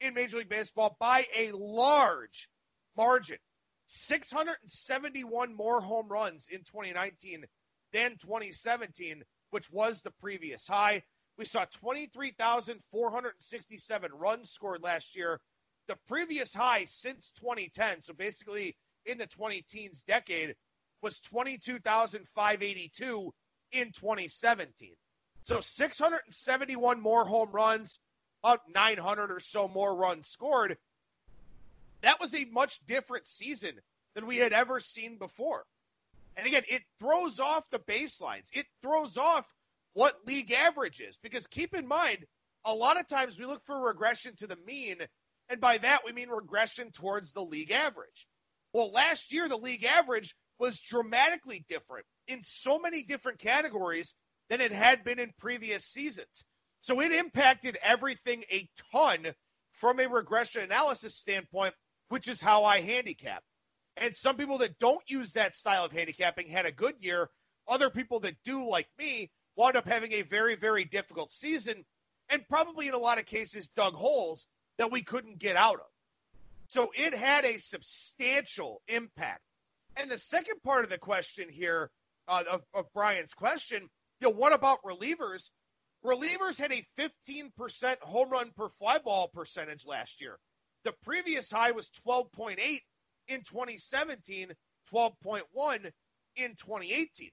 in 0.00 0.14
Major 0.14 0.38
League 0.38 0.48
Baseball 0.48 0.96
by 1.00 1.24
a 1.36 1.52
large 1.52 2.48
margin. 2.96 3.38
671 3.88 5.56
more 5.56 5.80
home 5.80 6.08
runs 6.08 6.46
in 6.50 6.58
2019 6.58 7.46
than 7.92 8.16
2017, 8.18 9.24
which 9.50 9.70
was 9.70 10.02
the 10.02 10.10
previous 10.20 10.66
high. 10.66 11.02
We 11.38 11.46
saw 11.46 11.64
23,467 11.64 14.12
runs 14.12 14.50
scored 14.50 14.82
last 14.82 15.16
year, 15.16 15.40
the 15.86 15.96
previous 16.06 16.52
high 16.52 16.84
since 16.84 17.32
2010. 17.32 18.02
So 18.02 18.12
basically, 18.12 18.76
in 19.06 19.16
the 19.16 19.26
20 19.26 19.62
teens 19.62 20.02
decade, 20.02 20.54
was 21.00 21.18
22,582 21.20 23.32
in 23.72 23.90
2017. 23.92 24.92
So 25.44 25.60
671 25.60 27.00
more 27.00 27.24
home 27.24 27.52
runs, 27.52 27.98
about 28.42 28.60
900 28.68 29.30
or 29.30 29.40
so 29.40 29.66
more 29.66 29.96
runs 29.96 30.28
scored. 30.28 30.76
That 32.02 32.20
was 32.20 32.34
a 32.34 32.46
much 32.46 32.80
different 32.86 33.26
season 33.26 33.72
than 34.14 34.26
we 34.26 34.36
had 34.36 34.52
ever 34.52 34.80
seen 34.80 35.18
before. 35.18 35.64
And 36.36 36.46
again, 36.46 36.62
it 36.68 36.82
throws 37.00 37.40
off 37.40 37.68
the 37.70 37.80
baselines. 37.80 38.46
It 38.52 38.66
throws 38.82 39.16
off 39.16 39.46
what 39.94 40.26
league 40.26 40.52
average 40.52 41.00
is. 41.00 41.18
Because 41.22 41.46
keep 41.46 41.74
in 41.74 41.86
mind, 41.86 42.24
a 42.64 42.72
lot 42.72 43.00
of 43.00 43.08
times 43.08 43.38
we 43.38 43.46
look 43.46 43.64
for 43.64 43.80
regression 43.80 44.36
to 44.36 44.46
the 44.46 44.56
mean, 44.66 44.96
and 45.48 45.60
by 45.60 45.78
that 45.78 46.02
we 46.04 46.12
mean 46.12 46.28
regression 46.28 46.90
towards 46.92 47.32
the 47.32 47.42
league 47.42 47.72
average. 47.72 48.26
Well, 48.72 48.92
last 48.92 49.32
year, 49.32 49.48
the 49.48 49.56
league 49.56 49.84
average 49.84 50.36
was 50.58 50.78
dramatically 50.78 51.64
different 51.68 52.04
in 52.26 52.42
so 52.42 52.78
many 52.78 53.02
different 53.02 53.38
categories 53.38 54.14
than 54.50 54.60
it 54.60 54.72
had 54.72 55.04
been 55.04 55.18
in 55.18 55.32
previous 55.38 55.84
seasons. 55.84 56.44
So 56.80 57.00
it 57.00 57.12
impacted 57.12 57.78
everything 57.82 58.44
a 58.50 58.68
ton 58.92 59.28
from 59.72 60.00
a 60.00 60.06
regression 60.06 60.62
analysis 60.62 61.14
standpoint, 61.16 61.74
which 62.08 62.28
is 62.28 62.40
how 62.40 62.64
I 62.64 62.80
handicap. 62.80 63.42
And 63.96 64.14
some 64.14 64.36
people 64.36 64.58
that 64.58 64.78
don't 64.78 65.02
use 65.08 65.32
that 65.32 65.56
style 65.56 65.84
of 65.84 65.92
handicapping 65.92 66.48
had 66.48 66.66
a 66.66 66.72
good 66.72 66.94
year. 67.00 67.30
Other 67.66 67.90
people 67.90 68.20
that 68.20 68.36
do, 68.44 68.68
like 68.68 68.88
me, 68.98 69.30
wound 69.56 69.76
up 69.76 69.86
having 69.86 70.12
a 70.12 70.22
very, 70.22 70.54
very 70.54 70.84
difficult 70.84 71.32
season 71.32 71.84
and 72.28 72.46
probably 72.48 72.88
in 72.88 72.94
a 72.94 72.98
lot 72.98 73.18
of 73.18 73.26
cases 73.26 73.68
dug 73.68 73.94
holes 73.94 74.46
that 74.78 74.92
we 74.92 75.02
couldn't 75.02 75.38
get 75.38 75.56
out 75.56 75.76
of. 75.76 75.86
So 76.68 76.92
it 76.94 77.14
had 77.14 77.44
a 77.44 77.58
substantial 77.58 78.82
impact. 78.88 79.42
And 79.96 80.10
the 80.10 80.18
second 80.18 80.62
part 80.62 80.84
of 80.84 80.90
the 80.90 80.98
question 80.98 81.48
here, 81.48 81.90
uh, 82.28 82.44
of, 82.50 82.62
of 82.74 82.92
Brian's 82.92 83.34
question, 83.34 83.88
you 84.20 84.28
know, 84.28 84.34
what 84.34 84.52
about 84.52 84.82
relievers? 84.82 85.50
Relievers 86.04 86.58
had 86.58 86.72
a 86.72 86.86
15% 86.98 87.98
home 88.02 88.30
run 88.30 88.52
per 88.56 88.68
fly 88.78 88.98
ball 88.98 89.28
percentage 89.28 89.84
last 89.86 90.20
year. 90.20 90.38
The 90.84 90.92
previous 91.04 91.50
high 91.50 91.72
was 91.72 91.90
12.8 92.06 92.58
in 93.28 93.42
2017, 93.42 94.52
12.1 94.92 95.92
in 96.36 96.54
2018. 96.54 97.30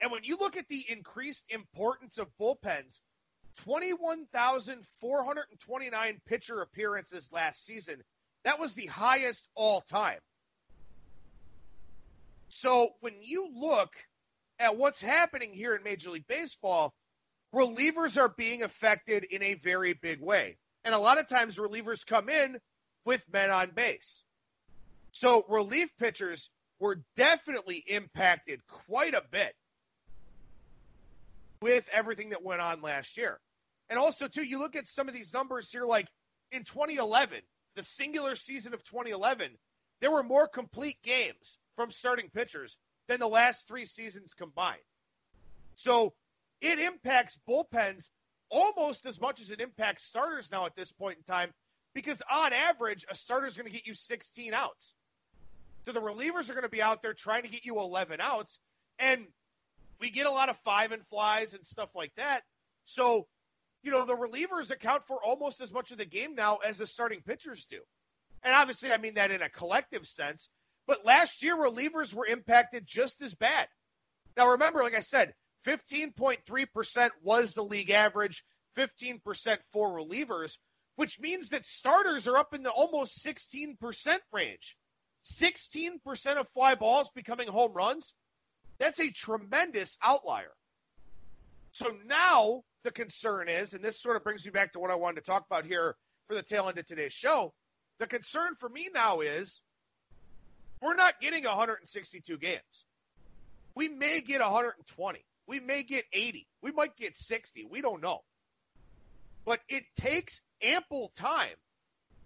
And 0.00 0.10
when 0.10 0.24
you 0.24 0.36
look 0.36 0.56
at 0.56 0.66
the 0.68 0.84
increased 0.88 1.44
importance 1.48 2.18
of 2.18 2.26
bullpens, 2.40 2.98
21,429 3.64 6.20
pitcher 6.26 6.60
appearances 6.60 7.30
last 7.32 7.64
season. 7.64 8.02
That 8.44 8.60
was 8.60 8.74
the 8.74 8.86
highest 8.86 9.48
all 9.54 9.80
time. 9.80 10.18
So 12.48 12.90
when 13.00 13.14
you 13.22 13.48
look 13.54 13.94
at 14.58 14.76
what's 14.76 15.00
happening 15.00 15.52
here 15.52 15.74
in 15.74 15.82
Major 15.82 16.10
League 16.10 16.28
Baseball, 16.28 16.94
relievers 17.54 18.16
are 18.16 18.28
being 18.28 18.62
affected 18.62 19.24
in 19.24 19.42
a 19.42 19.54
very 19.54 19.94
big 19.94 20.20
way. 20.20 20.58
And 20.86 20.94
a 20.94 20.98
lot 20.98 21.18
of 21.18 21.26
times 21.26 21.56
relievers 21.56 22.06
come 22.06 22.28
in 22.28 22.60
with 23.04 23.24
men 23.32 23.50
on 23.50 23.72
base. 23.74 24.22
So 25.10 25.44
relief 25.48 25.90
pitchers 25.98 26.48
were 26.78 27.02
definitely 27.16 27.82
impacted 27.88 28.60
quite 28.86 29.14
a 29.14 29.22
bit 29.28 29.56
with 31.60 31.88
everything 31.92 32.30
that 32.30 32.44
went 32.44 32.60
on 32.60 32.82
last 32.82 33.16
year. 33.16 33.40
And 33.90 33.98
also, 33.98 34.28
too, 34.28 34.44
you 34.44 34.60
look 34.60 34.76
at 34.76 34.88
some 34.88 35.08
of 35.08 35.14
these 35.14 35.32
numbers 35.32 35.72
here, 35.72 35.84
like 35.84 36.06
in 36.52 36.62
2011, 36.62 37.40
the 37.74 37.82
singular 37.82 38.36
season 38.36 38.72
of 38.72 38.84
2011, 38.84 39.50
there 40.00 40.12
were 40.12 40.22
more 40.22 40.46
complete 40.46 40.98
games 41.02 41.58
from 41.74 41.90
starting 41.90 42.30
pitchers 42.32 42.76
than 43.08 43.18
the 43.18 43.26
last 43.26 43.66
three 43.66 43.86
seasons 43.86 44.34
combined. 44.34 44.78
So 45.74 46.14
it 46.60 46.78
impacts 46.78 47.38
bullpens 47.48 48.08
almost 48.50 49.06
as 49.06 49.20
much 49.20 49.40
as 49.40 49.50
it 49.50 49.60
impacts 49.60 50.04
starters 50.04 50.50
now 50.50 50.66
at 50.66 50.76
this 50.76 50.92
point 50.92 51.18
in 51.18 51.24
time 51.24 51.52
because 51.96 52.20
on 52.30 52.52
average, 52.52 53.06
a 53.08 53.14
starter 53.14 53.46
is 53.46 53.56
going 53.56 53.66
to 53.66 53.72
get 53.72 53.86
you 53.86 53.94
16 53.94 54.52
outs. 54.52 54.94
So 55.86 55.92
the 55.92 56.00
relievers 56.00 56.50
are 56.50 56.52
going 56.52 56.62
to 56.62 56.68
be 56.68 56.82
out 56.82 57.00
there 57.00 57.14
trying 57.14 57.44
to 57.44 57.48
get 57.48 57.64
you 57.64 57.78
11 57.78 58.20
outs. 58.20 58.58
And 58.98 59.26
we 59.98 60.10
get 60.10 60.26
a 60.26 60.30
lot 60.30 60.50
of 60.50 60.58
five 60.58 60.92
and 60.92 61.06
flies 61.06 61.54
and 61.54 61.64
stuff 61.64 61.88
like 61.94 62.12
that. 62.16 62.42
So, 62.84 63.26
you 63.82 63.90
know, 63.90 64.04
the 64.04 64.14
relievers 64.14 64.70
account 64.70 65.04
for 65.06 65.16
almost 65.24 65.62
as 65.62 65.72
much 65.72 65.90
of 65.90 65.96
the 65.96 66.04
game 66.04 66.34
now 66.34 66.56
as 66.56 66.76
the 66.76 66.86
starting 66.86 67.22
pitchers 67.22 67.64
do. 67.64 67.78
And 68.42 68.52
obviously, 68.52 68.92
I 68.92 68.98
mean 68.98 69.14
that 69.14 69.30
in 69.30 69.40
a 69.40 69.48
collective 69.48 70.06
sense. 70.06 70.50
But 70.86 71.06
last 71.06 71.42
year, 71.42 71.56
relievers 71.56 72.12
were 72.12 72.26
impacted 72.26 72.86
just 72.86 73.22
as 73.22 73.34
bad. 73.34 73.68
Now, 74.36 74.50
remember, 74.50 74.82
like 74.82 74.94
I 74.94 75.00
said, 75.00 75.32
15.3% 75.66 77.10
was 77.22 77.54
the 77.54 77.64
league 77.64 77.90
average, 77.90 78.44
15% 78.78 79.58
for 79.72 79.90
relievers, 79.90 80.56
which 80.94 81.20
means 81.20 81.48
that 81.50 81.64
starters 81.64 82.28
are 82.28 82.36
up 82.36 82.54
in 82.54 82.62
the 82.62 82.70
almost 82.70 83.24
16% 83.24 84.18
range. 84.32 84.76
16% 85.24 86.36
of 86.36 86.48
fly 86.50 86.74
balls 86.76 87.10
becoming 87.14 87.48
home 87.48 87.72
runs. 87.72 88.14
That's 88.78 89.00
a 89.00 89.10
tremendous 89.10 89.98
outlier. 90.02 90.52
So 91.72 91.90
now 92.06 92.62
the 92.84 92.92
concern 92.92 93.48
is, 93.48 93.74
and 93.74 93.84
this 93.84 94.00
sort 94.00 94.16
of 94.16 94.24
brings 94.24 94.44
me 94.44 94.50
back 94.50 94.72
to 94.72 94.78
what 94.78 94.90
I 94.90 94.94
wanted 94.94 95.16
to 95.16 95.26
talk 95.26 95.44
about 95.50 95.66
here 95.66 95.96
for 96.28 96.34
the 96.34 96.42
tail 96.42 96.68
end 96.68 96.78
of 96.78 96.86
today's 96.86 97.12
show. 97.12 97.52
The 97.98 98.06
concern 98.06 98.54
for 98.58 98.68
me 98.68 98.88
now 98.94 99.20
is 99.20 99.60
we're 100.80 100.94
not 100.94 101.20
getting 101.20 101.44
162 101.44 102.38
games. 102.38 102.84
We 103.74 103.88
may 103.88 104.20
get 104.20 104.40
120. 104.40 105.24
We 105.46 105.60
may 105.60 105.82
get 105.82 106.04
80. 106.12 106.46
We 106.62 106.72
might 106.72 106.96
get 106.96 107.16
60. 107.16 107.66
We 107.70 107.80
don't 107.80 108.02
know. 108.02 108.20
But 109.44 109.60
it 109.68 109.84
takes 109.96 110.40
ample 110.62 111.12
time 111.16 111.56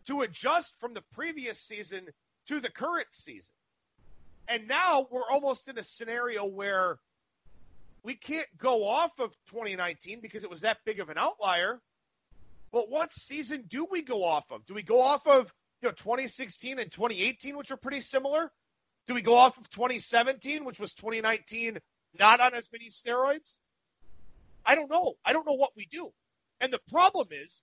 to 0.06 0.22
adjust 0.22 0.74
from 0.80 0.94
the 0.94 1.02
previous 1.12 1.58
season 1.58 2.08
to 2.46 2.60
the 2.60 2.70
current 2.70 3.08
season. 3.12 3.52
And 4.48 4.66
now 4.66 5.06
we're 5.10 5.28
almost 5.30 5.68
in 5.68 5.78
a 5.78 5.82
scenario 5.82 6.44
where 6.44 6.98
we 8.02 8.14
can't 8.14 8.48
go 8.56 8.86
off 8.86 9.12
of 9.20 9.30
2019 9.50 10.20
because 10.20 10.44
it 10.44 10.50
was 10.50 10.62
that 10.62 10.78
big 10.84 11.00
of 11.00 11.10
an 11.10 11.18
outlier. 11.18 11.80
But 12.72 12.88
what 12.88 13.12
season 13.12 13.64
do 13.68 13.86
we 13.90 14.02
go 14.02 14.24
off 14.24 14.50
of? 14.50 14.64
Do 14.66 14.74
we 14.74 14.82
go 14.82 15.00
off 15.00 15.26
of 15.26 15.52
you 15.82 15.88
know 15.88 15.92
2016 15.92 16.78
and 16.78 16.90
2018, 16.90 17.56
which 17.56 17.70
are 17.70 17.76
pretty 17.76 18.00
similar? 18.00 18.50
Do 19.06 19.14
we 19.14 19.22
go 19.22 19.34
off 19.34 19.58
of 19.58 19.68
2017, 19.70 20.64
which 20.64 20.78
was 20.78 20.94
2019, 20.94 21.78
not 22.18 22.40
on 22.40 22.54
as 22.54 22.70
many 22.72 22.88
steroids? 22.88 23.58
I 24.64 24.74
don't 24.74 24.90
know. 24.90 25.14
I 25.24 25.32
don't 25.32 25.46
know 25.46 25.54
what 25.54 25.76
we 25.76 25.86
do. 25.86 26.12
And 26.60 26.72
the 26.72 26.80
problem 26.90 27.28
is, 27.30 27.62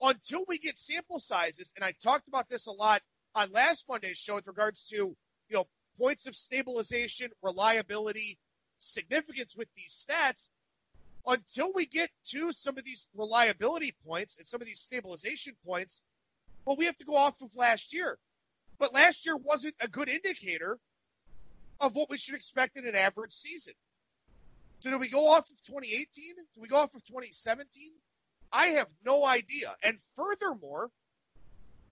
until 0.00 0.44
we 0.46 0.58
get 0.58 0.78
sample 0.78 1.20
sizes, 1.20 1.72
and 1.74 1.84
I 1.84 1.92
talked 2.02 2.28
about 2.28 2.48
this 2.48 2.66
a 2.66 2.72
lot 2.72 3.02
on 3.34 3.50
last 3.50 3.86
Monday's 3.88 4.18
show 4.18 4.36
with 4.36 4.46
regards 4.46 4.84
to, 4.88 4.96
you 4.96 5.16
know, 5.50 5.66
points 5.98 6.26
of 6.26 6.36
stabilization, 6.36 7.30
reliability, 7.42 8.38
significance 8.78 9.56
with 9.56 9.68
these 9.76 10.06
stats, 10.06 10.48
until 11.26 11.72
we 11.72 11.86
get 11.86 12.10
to 12.26 12.52
some 12.52 12.78
of 12.78 12.84
these 12.84 13.06
reliability 13.16 13.94
points 14.06 14.36
and 14.36 14.46
some 14.46 14.60
of 14.60 14.66
these 14.66 14.80
stabilization 14.80 15.54
points, 15.66 16.00
well, 16.64 16.76
we 16.76 16.84
have 16.84 16.96
to 16.96 17.04
go 17.04 17.16
off 17.16 17.40
of 17.42 17.54
last 17.56 17.92
year. 17.92 18.18
But 18.78 18.92
last 18.92 19.26
year 19.26 19.36
wasn't 19.36 19.74
a 19.80 19.88
good 19.88 20.08
indicator 20.08 20.78
of 21.80 21.94
what 21.94 22.10
we 22.10 22.18
should 22.18 22.34
expect 22.34 22.76
in 22.76 22.86
an 22.86 22.94
average 22.94 23.32
season. 23.32 23.74
So 24.80 24.90
do 24.90 24.98
we 24.98 25.08
go 25.08 25.32
off 25.32 25.50
of 25.50 25.62
2018? 25.62 26.34
Do 26.54 26.60
we 26.60 26.68
go 26.68 26.76
off 26.76 26.94
of 26.94 27.04
2017? 27.04 27.92
I 28.52 28.66
have 28.66 28.88
no 29.04 29.24
idea. 29.24 29.74
And 29.82 29.98
furthermore, 30.14 30.90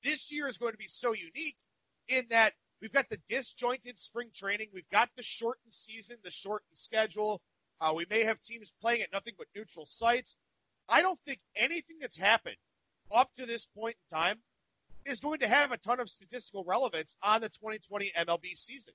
this 0.03 0.31
year 0.31 0.47
is 0.47 0.59
going 0.59 0.73
to 0.73 0.79
be 0.79 0.89
so 0.89 1.13
unique 1.13 1.57
in 2.09 2.27
that 2.31 2.53
we've 2.81 2.93
got 2.93 3.09
the 3.09 3.19
disjointed 3.29 3.99
spring 3.99 4.29
training, 4.35 4.69
we've 4.73 4.89
got 4.91 5.09
the 5.17 5.23
shortened 5.23 5.73
season, 5.73 6.17
the 6.23 6.31
shortened 6.31 6.77
schedule. 6.77 7.41
Uh, 7.81 7.93
we 7.97 8.07
may 8.09 8.25
have 8.25 8.41
teams 8.43 8.73
playing 8.81 9.03
at 9.03 9.13
nothing 9.13 9.35
but 9.37 9.49
neutral 9.57 9.87
sites. 9.87 10.37
I 10.89 11.03
don't 11.03 11.19
think 11.21 11.41
anything 11.57 11.97
that's 12.01 12.17
happened 12.17 12.57
up 13.11 13.35
to 13.35 13.47
this 13.47 13.67
point 13.67 13.97
in 14.11 14.17
time 14.17 14.39
is 15.05 15.21
going 15.21 15.41
to 15.41 15.49
have 15.49 15.73
a 15.73 15.77
ton 15.77 16.01
of 16.01 16.09
statistical 16.09 16.65
relevance 16.65 17.17
on 17.23 17.41
the 17.41 17.49
2020 17.49 18.13
MLB 18.19 18.57
season. 18.57 18.95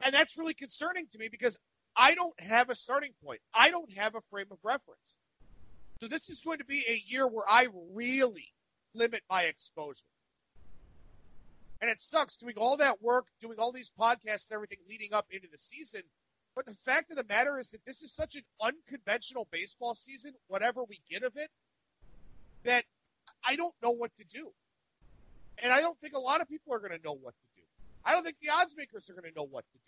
And 0.00 0.14
that's 0.14 0.36
really 0.36 0.54
concerning 0.54 1.06
to 1.12 1.18
me 1.18 1.28
because 1.28 1.58
I 1.96 2.14
don't 2.14 2.38
have 2.40 2.70
a 2.70 2.74
starting 2.74 3.12
point. 3.24 3.40
I 3.54 3.70
don't 3.70 3.92
have 3.92 4.14
a 4.14 4.20
frame 4.30 4.46
of 4.50 4.58
reference. 4.62 5.16
So 6.00 6.08
this 6.08 6.30
is 6.30 6.40
going 6.40 6.58
to 6.58 6.64
be 6.64 6.84
a 6.88 7.02
year 7.06 7.26
where 7.26 7.48
I 7.48 7.68
really 7.92 8.52
limit 8.94 9.22
my 9.30 9.42
exposure. 9.42 10.04
And 11.80 11.90
it 11.90 12.00
sucks 12.00 12.36
doing 12.36 12.54
all 12.56 12.76
that 12.78 13.02
work, 13.02 13.26
doing 13.40 13.58
all 13.58 13.72
these 13.72 13.90
podcasts 13.98 14.50
and 14.50 14.54
everything 14.54 14.78
leading 14.88 15.12
up 15.12 15.26
into 15.30 15.48
the 15.50 15.58
season. 15.58 16.02
But 16.54 16.66
the 16.66 16.76
fact 16.84 17.10
of 17.10 17.16
the 17.16 17.24
matter 17.24 17.58
is 17.58 17.70
that 17.70 17.84
this 17.84 18.02
is 18.02 18.12
such 18.12 18.36
an 18.36 18.42
unconventional 18.60 19.48
baseball 19.50 19.94
season, 19.94 20.32
whatever 20.48 20.84
we 20.84 21.00
get 21.10 21.22
of 21.22 21.36
it, 21.36 21.50
that 22.64 22.84
I 23.44 23.56
don't 23.56 23.74
know 23.82 23.90
what 23.90 24.10
to 24.18 24.24
do. 24.24 24.50
And 25.58 25.72
I 25.72 25.80
don't 25.80 25.98
think 25.98 26.14
a 26.14 26.20
lot 26.20 26.40
of 26.40 26.48
people 26.48 26.72
are 26.72 26.78
going 26.78 26.98
to 26.98 27.04
know 27.04 27.18
what 27.20 27.34
to 27.34 27.46
do. 27.56 27.62
I 28.04 28.12
don't 28.12 28.22
think 28.22 28.36
the 28.40 28.50
odds 28.50 28.76
makers 28.76 29.08
are 29.08 29.14
going 29.14 29.30
to 29.30 29.36
know 29.36 29.46
what 29.50 29.64
to 29.72 29.78
do. 29.78 29.81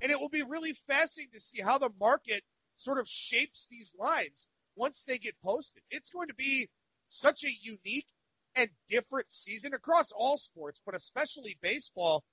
And 0.00 0.12
it 0.12 0.20
will 0.20 0.28
be 0.28 0.42
really 0.42 0.74
fascinating 0.86 1.32
to 1.32 1.40
see 1.40 1.62
how 1.62 1.78
the 1.78 1.90
market 1.98 2.42
sort 2.76 2.98
of 2.98 3.08
shapes 3.08 3.66
these 3.70 3.94
lines 3.98 4.48
once 4.76 5.04
they 5.04 5.18
get 5.18 5.34
posted. 5.42 5.82
It's 5.90 6.10
going 6.10 6.28
to 6.28 6.34
be 6.34 6.68
such 7.08 7.44
a 7.44 7.50
unique 7.62 8.06
and 8.54 8.70
different 8.88 9.30
season 9.30 9.74
across 9.74 10.12
all 10.12 10.38
sports, 10.38 10.80
but 10.84 10.94
especially 10.94 11.56
baseball, 11.60 12.24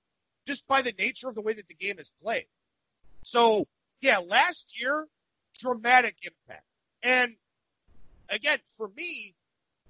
just 0.46 0.66
by 0.66 0.82
the 0.82 0.92
nature 0.98 1.28
of 1.28 1.34
the 1.34 1.42
way 1.42 1.54
that 1.54 1.68
the 1.68 1.74
game 1.74 1.98
is 1.98 2.12
played. 2.22 2.46
So, 3.22 3.66
yeah, 4.00 4.18
last 4.18 4.78
year, 4.78 5.06
dramatic 5.58 6.16
impact. 6.22 6.66
And 7.02 7.36
again, 8.28 8.58
for 8.76 8.88
me, 8.96 9.34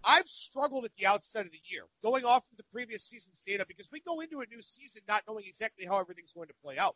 I've 0.05 0.29
struggled 0.29 0.85
at 0.85 0.95
the 0.97 1.07
outset 1.07 1.47
of 1.47 1.53
the 1.53 1.61
year, 1.65 1.85
going 2.03 2.25
off 2.25 2.45
of 2.51 2.57
the 2.57 2.65
previous 2.73 3.03
season's 3.03 3.41
data, 3.41 3.65
because 3.67 3.89
we 3.91 4.01
go 4.01 4.21
into 4.21 4.41
a 4.41 4.47
new 4.47 4.61
season 4.61 5.03
not 5.09 5.23
knowing 5.27 5.45
exactly 5.47 5.87
how 5.87 5.99
everything's 5.99 6.33
going 6.33 6.49
to 6.49 6.55
play 6.63 6.79
out. 6.79 6.95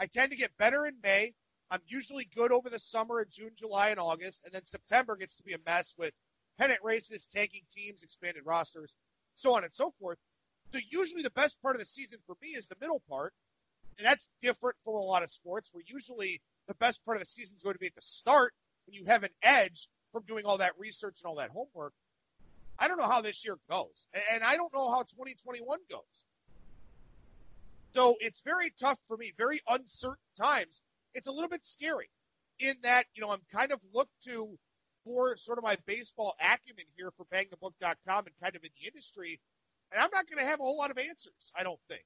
I 0.00 0.06
tend 0.06 0.30
to 0.30 0.36
get 0.36 0.56
better 0.56 0.86
in 0.86 0.94
May. 1.02 1.34
I'm 1.70 1.82
usually 1.86 2.26
good 2.34 2.52
over 2.52 2.70
the 2.70 2.78
summer 2.78 3.20
in 3.20 3.26
June, 3.30 3.50
July, 3.54 3.90
and 3.90 4.00
August, 4.00 4.40
and 4.46 4.52
then 4.54 4.64
September 4.64 5.14
gets 5.14 5.36
to 5.36 5.42
be 5.42 5.52
a 5.52 5.58
mess 5.66 5.94
with 5.98 6.14
pennant 6.58 6.80
races, 6.82 7.26
tanking 7.26 7.64
teams, 7.70 8.02
expanded 8.02 8.44
rosters, 8.46 8.96
so 9.34 9.54
on 9.54 9.62
and 9.62 9.74
so 9.74 9.92
forth. 10.00 10.16
So 10.72 10.80
usually 10.88 11.22
the 11.22 11.30
best 11.30 11.60
part 11.60 11.76
of 11.76 11.80
the 11.80 11.86
season 11.86 12.18
for 12.26 12.34
me 12.40 12.48
is 12.48 12.66
the 12.66 12.76
middle 12.80 13.02
part, 13.10 13.34
and 13.98 14.06
that's 14.06 14.30
different 14.40 14.76
from 14.84 14.94
a 14.94 14.98
lot 14.98 15.22
of 15.22 15.30
sports 15.30 15.68
where 15.70 15.84
usually 15.86 16.40
the 16.66 16.74
best 16.76 17.04
part 17.04 17.18
of 17.18 17.20
the 17.20 17.26
season 17.26 17.56
is 17.56 17.62
going 17.62 17.74
to 17.74 17.80
be 17.80 17.86
at 17.86 17.94
the 17.94 18.00
start 18.00 18.54
when 18.86 18.94
you 18.94 19.04
have 19.04 19.22
an 19.22 19.30
edge 19.42 19.90
from 20.12 20.22
doing 20.26 20.46
all 20.46 20.58
that 20.58 20.72
research 20.78 21.20
and 21.22 21.28
all 21.28 21.36
that 21.36 21.50
homework. 21.50 21.92
I 22.78 22.88
don't 22.88 22.96
know 22.96 23.06
how 23.06 23.20
this 23.20 23.44
year 23.44 23.58
goes, 23.68 24.08
and 24.32 24.42
I 24.42 24.56
don't 24.56 24.72
know 24.72 24.88
how 24.88 25.02
2021 25.02 25.78
goes. 25.90 26.24
So 27.92 28.16
it's 28.20 28.40
very 28.40 28.72
tough 28.78 28.98
for 29.08 29.16
me, 29.16 29.32
very 29.36 29.60
uncertain 29.68 30.16
times. 30.36 30.82
It's 31.14 31.26
a 31.26 31.32
little 31.32 31.48
bit 31.48 31.64
scary 31.64 32.08
in 32.60 32.76
that, 32.82 33.06
you 33.14 33.22
know, 33.22 33.30
I'm 33.30 33.42
kind 33.52 33.72
of 33.72 33.80
looked 33.92 34.22
to 34.24 34.56
for 35.04 35.36
sort 35.36 35.58
of 35.58 35.64
my 35.64 35.76
baseball 35.86 36.34
acumen 36.40 36.84
here 36.96 37.10
for 37.16 37.24
bangthebook.com 37.34 38.26
and 38.26 38.34
kind 38.42 38.54
of 38.54 38.62
in 38.62 38.70
the 38.80 38.86
industry. 38.86 39.40
And 39.90 40.00
I'm 40.00 40.10
not 40.12 40.28
going 40.28 40.38
to 40.38 40.48
have 40.48 40.60
a 40.60 40.62
whole 40.62 40.76
lot 40.76 40.90
of 40.90 40.98
answers, 40.98 41.52
I 41.56 41.62
don't 41.62 41.80
think. 41.88 42.04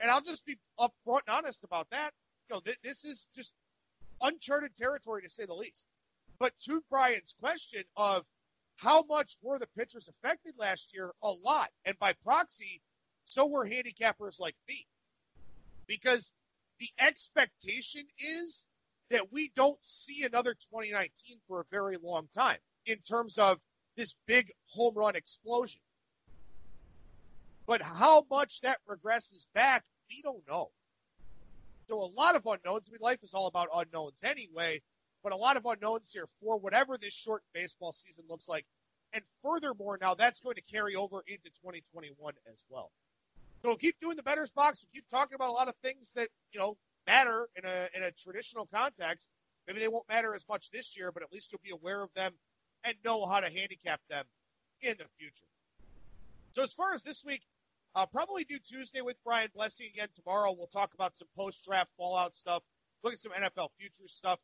And 0.00 0.10
I'll 0.10 0.22
just 0.22 0.46
be 0.46 0.56
upfront 0.78 1.22
and 1.26 1.36
honest 1.36 1.64
about 1.64 1.90
that. 1.90 2.12
You 2.48 2.56
know, 2.56 2.60
th- 2.60 2.78
this 2.82 3.04
is 3.04 3.28
just 3.34 3.54
uncharted 4.22 4.76
territory 4.76 5.22
to 5.22 5.28
say 5.28 5.46
the 5.46 5.54
least. 5.54 5.86
But 6.38 6.52
to 6.66 6.82
Brian's 6.88 7.34
question 7.40 7.82
of 7.96 8.24
how 8.76 9.02
much 9.08 9.36
were 9.42 9.58
the 9.58 9.68
pitchers 9.76 10.08
affected 10.08 10.54
last 10.58 10.92
year? 10.94 11.12
A 11.22 11.30
lot. 11.30 11.70
And 11.84 11.98
by 11.98 12.12
proxy, 12.24 12.82
so 13.26 13.46
were 13.46 13.66
handicappers 13.66 14.40
like 14.40 14.56
me. 14.68 14.86
Because 15.86 16.32
the 16.80 16.88
expectation 16.98 18.04
is 18.18 18.66
that 19.10 19.32
we 19.32 19.52
don't 19.54 19.78
see 19.82 20.24
another 20.24 20.54
2019 20.54 21.38
for 21.46 21.60
a 21.60 21.64
very 21.70 21.96
long 22.02 22.28
time 22.34 22.58
in 22.86 22.98
terms 22.98 23.38
of 23.38 23.58
this 23.96 24.16
big 24.26 24.52
home 24.68 24.94
run 24.94 25.16
explosion. 25.16 25.80
But 27.66 27.82
how 27.82 28.24
much 28.30 28.60
that 28.60 28.78
regresses 28.88 29.46
back, 29.54 29.84
we 30.08 30.22
don't 30.22 30.46
know. 30.48 30.70
So 31.88 31.96
a 31.96 32.10
lot 32.16 32.36
of 32.36 32.46
unknowns. 32.46 32.86
I 32.88 32.92
mean, 32.92 33.00
life 33.00 33.22
is 33.22 33.34
all 33.34 33.46
about 33.46 33.68
unknowns 33.74 34.22
anyway, 34.24 34.82
but 35.22 35.32
a 35.32 35.36
lot 35.36 35.56
of 35.56 35.66
unknowns 35.66 36.12
here 36.12 36.26
for 36.40 36.58
whatever 36.58 36.98
this 36.98 37.14
short 37.14 37.42
baseball 37.52 37.92
season 37.92 38.24
looks 38.28 38.48
like. 38.48 38.66
And 39.12 39.22
furthermore, 39.42 39.98
now 40.00 40.14
that's 40.14 40.40
going 40.40 40.56
to 40.56 40.62
carry 40.62 40.94
over 40.94 41.22
into 41.26 41.48
2021 41.62 42.34
as 42.52 42.64
well. 42.68 42.90
So 43.62 43.74
keep 43.76 43.98
doing 44.00 44.16
the 44.16 44.22
Bettor's 44.22 44.50
Box. 44.50 44.86
Keep 44.92 45.08
talking 45.10 45.34
about 45.34 45.50
a 45.50 45.52
lot 45.52 45.68
of 45.68 45.74
things 45.82 46.12
that, 46.14 46.28
you 46.52 46.60
know, 46.60 46.76
matter 47.06 47.48
in 47.56 47.64
a 47.64 47.88
in 47.96 48.02
a 48.02 48.10
traditional 48.10 48.66
context. 48.66 49.28
Maybe 49.66 49.80
they 49.80 49.88
won't 49.88 50.08
matter 50.08 50.34
as 50.34 50.44
much 50.48 50.70
this 50.70 50.96
year, 50.96 51.10
but 51.10 51.22
at 51.22 51.32
least 51.32 51.50
you'll 51.50 51.60
be 51.64 51.70
aware 51.70 52.02
of 52.02 52.12
them 52.14 52.32
and 52.84 52.94
know 53.04 53.26
how 53.26 53.40
to 53.40 53.50
handicap 53.50 54.00
them 54.08 54.24
in 54.80 54.94
the 54.98 55.06
future. 55.18 55.46
So 56.54 56.62
as 56.62 56.72
far 56.72 56.94
as 56.94 57.02
this 57.02 57.24
week, 57.24 57.42
I'll 57.94 58.06
probably 58.06 58.44
do 58.44 58.58
Tuesday 58.58 59.00
with 59.00 59.16
Brian 59.24 59.48
Blessing 59.54 59.88
again 59.92 60.08
tomorrow. 60.14 60.54
We'll 60.56 60.68
talk 60.68 60.94
about 60.94 61.16
some 61.16 61.28
post 61.36 61.64
draft 61.64 61.90
fallout 61.96 62.36
stuff, 62.36 62.62
look 63.02 63.14
at 63.14 63.18
some 63.18 63.32
NFL 63.32 63.70
futures 63.78 64.12
stuff. 64.12 64.38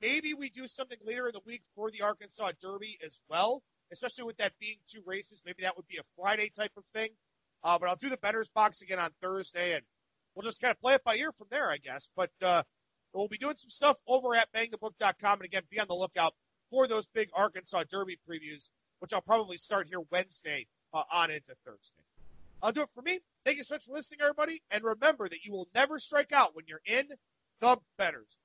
Maybe 0.00 0.34
we 0.34 0.50
do 0.50 0.66
something 0.66 0.98
later 1.04 1.28
in 1.28 1.32
the 1.32 1.40
week 1.46 1.62
for 1.76 1.90
the 1.90 2.02
Arkansas 2.02 2.52
Derby 2.60 2.98
as 3.04 3.20
well, 3.28 3.62
especially 3.92 4.24
with 4.24 4.36
that 4.38 4.52
being 4.58 4.78
two 4.88 5.02
races. 5.06 5.42
Maybe 5.44 5.62
that 5.62 5.76
would 5.76 5.86
be 5.86 5.98
a 5.98 6.02
Friday 6.16 6.48
type 6.48 6.72
of 6.76 6.84
thing. 6.86 7.10
Uh, 7.64 7.78
but 7.78 7.88
I'll 7.88 7.96
do 7.96 8.08
the 8.08 8.16
Bettor's 8.16 8.50
Box 8.50 8.82
again 8.82 8.98
on 8.98 9.10
Thursday, 9.20 9.74
and 9.74 9.82
we'll 10.34 10.44
just 10.44 10.60
kind 10.60 10.72
of 10.72 10.80
play 10.80 10.94
it 10.94 11.04
by 11.04 11.16
ear 11.16 11.32
from 11.32 11.46
there, 11.50 11.70
I 11.70 11.78
guess. 11.78 12.10
But 12.16 12.30
uh, 12.42 12.62
we'll 13.12 13.28
be 13.28 13.38
doing 13.38 13.56
some 13.56 13.70
stuff 13.70 13.98
over 14.06 14.34
at 14.34 14.52
bangthebook.com. 14.52 15.38
And 15.38 15.44
again, 15.44 15.62
be 15.70 15.80
on 15.80 15.88
the 15.88 15.94
lookout 15.94 16.34
for 16.70 16.86
those 16.86 17.06
big 17.06 17.28
Arkansas 17.34 17.84
Derby 17.90 18.18
previews, 18.28 18.70
which 18.98 19.12
I'll 19.12 19.20
probably 19.20 19.56
start 19.56 19.86
here 19.88 20.00
Wednesday 20.10 20.66
uh, 20.92 21.02
on 21.12 21.30
into 21.30 21.54
Thursday. 21.64 22.02
I'll 22.62 22.72
do 22.72 22.82
it 22.82 22.90
for 22.94 23.02
me. 23.02 23.20
Thank 23.44 23.58
you 23.58 23.64
so 23.64 23.74
much 23.74 23.84
for 23.84 23.92
listening, 23.92 24.20
everybody. 24.22 24.62
And 24.70 24.84
remember 24.84 25.28
that 25.28 25.44
you 25.44 25.52
will 25.52 25.68
never 25.74 25.98
strike 25.98 26.32
out 26.32 26.54
when 26.54 26.64
you're 26.68 26.82
in 26.86 27.08
the 27.60 27.76
Betters. 27.98 28.38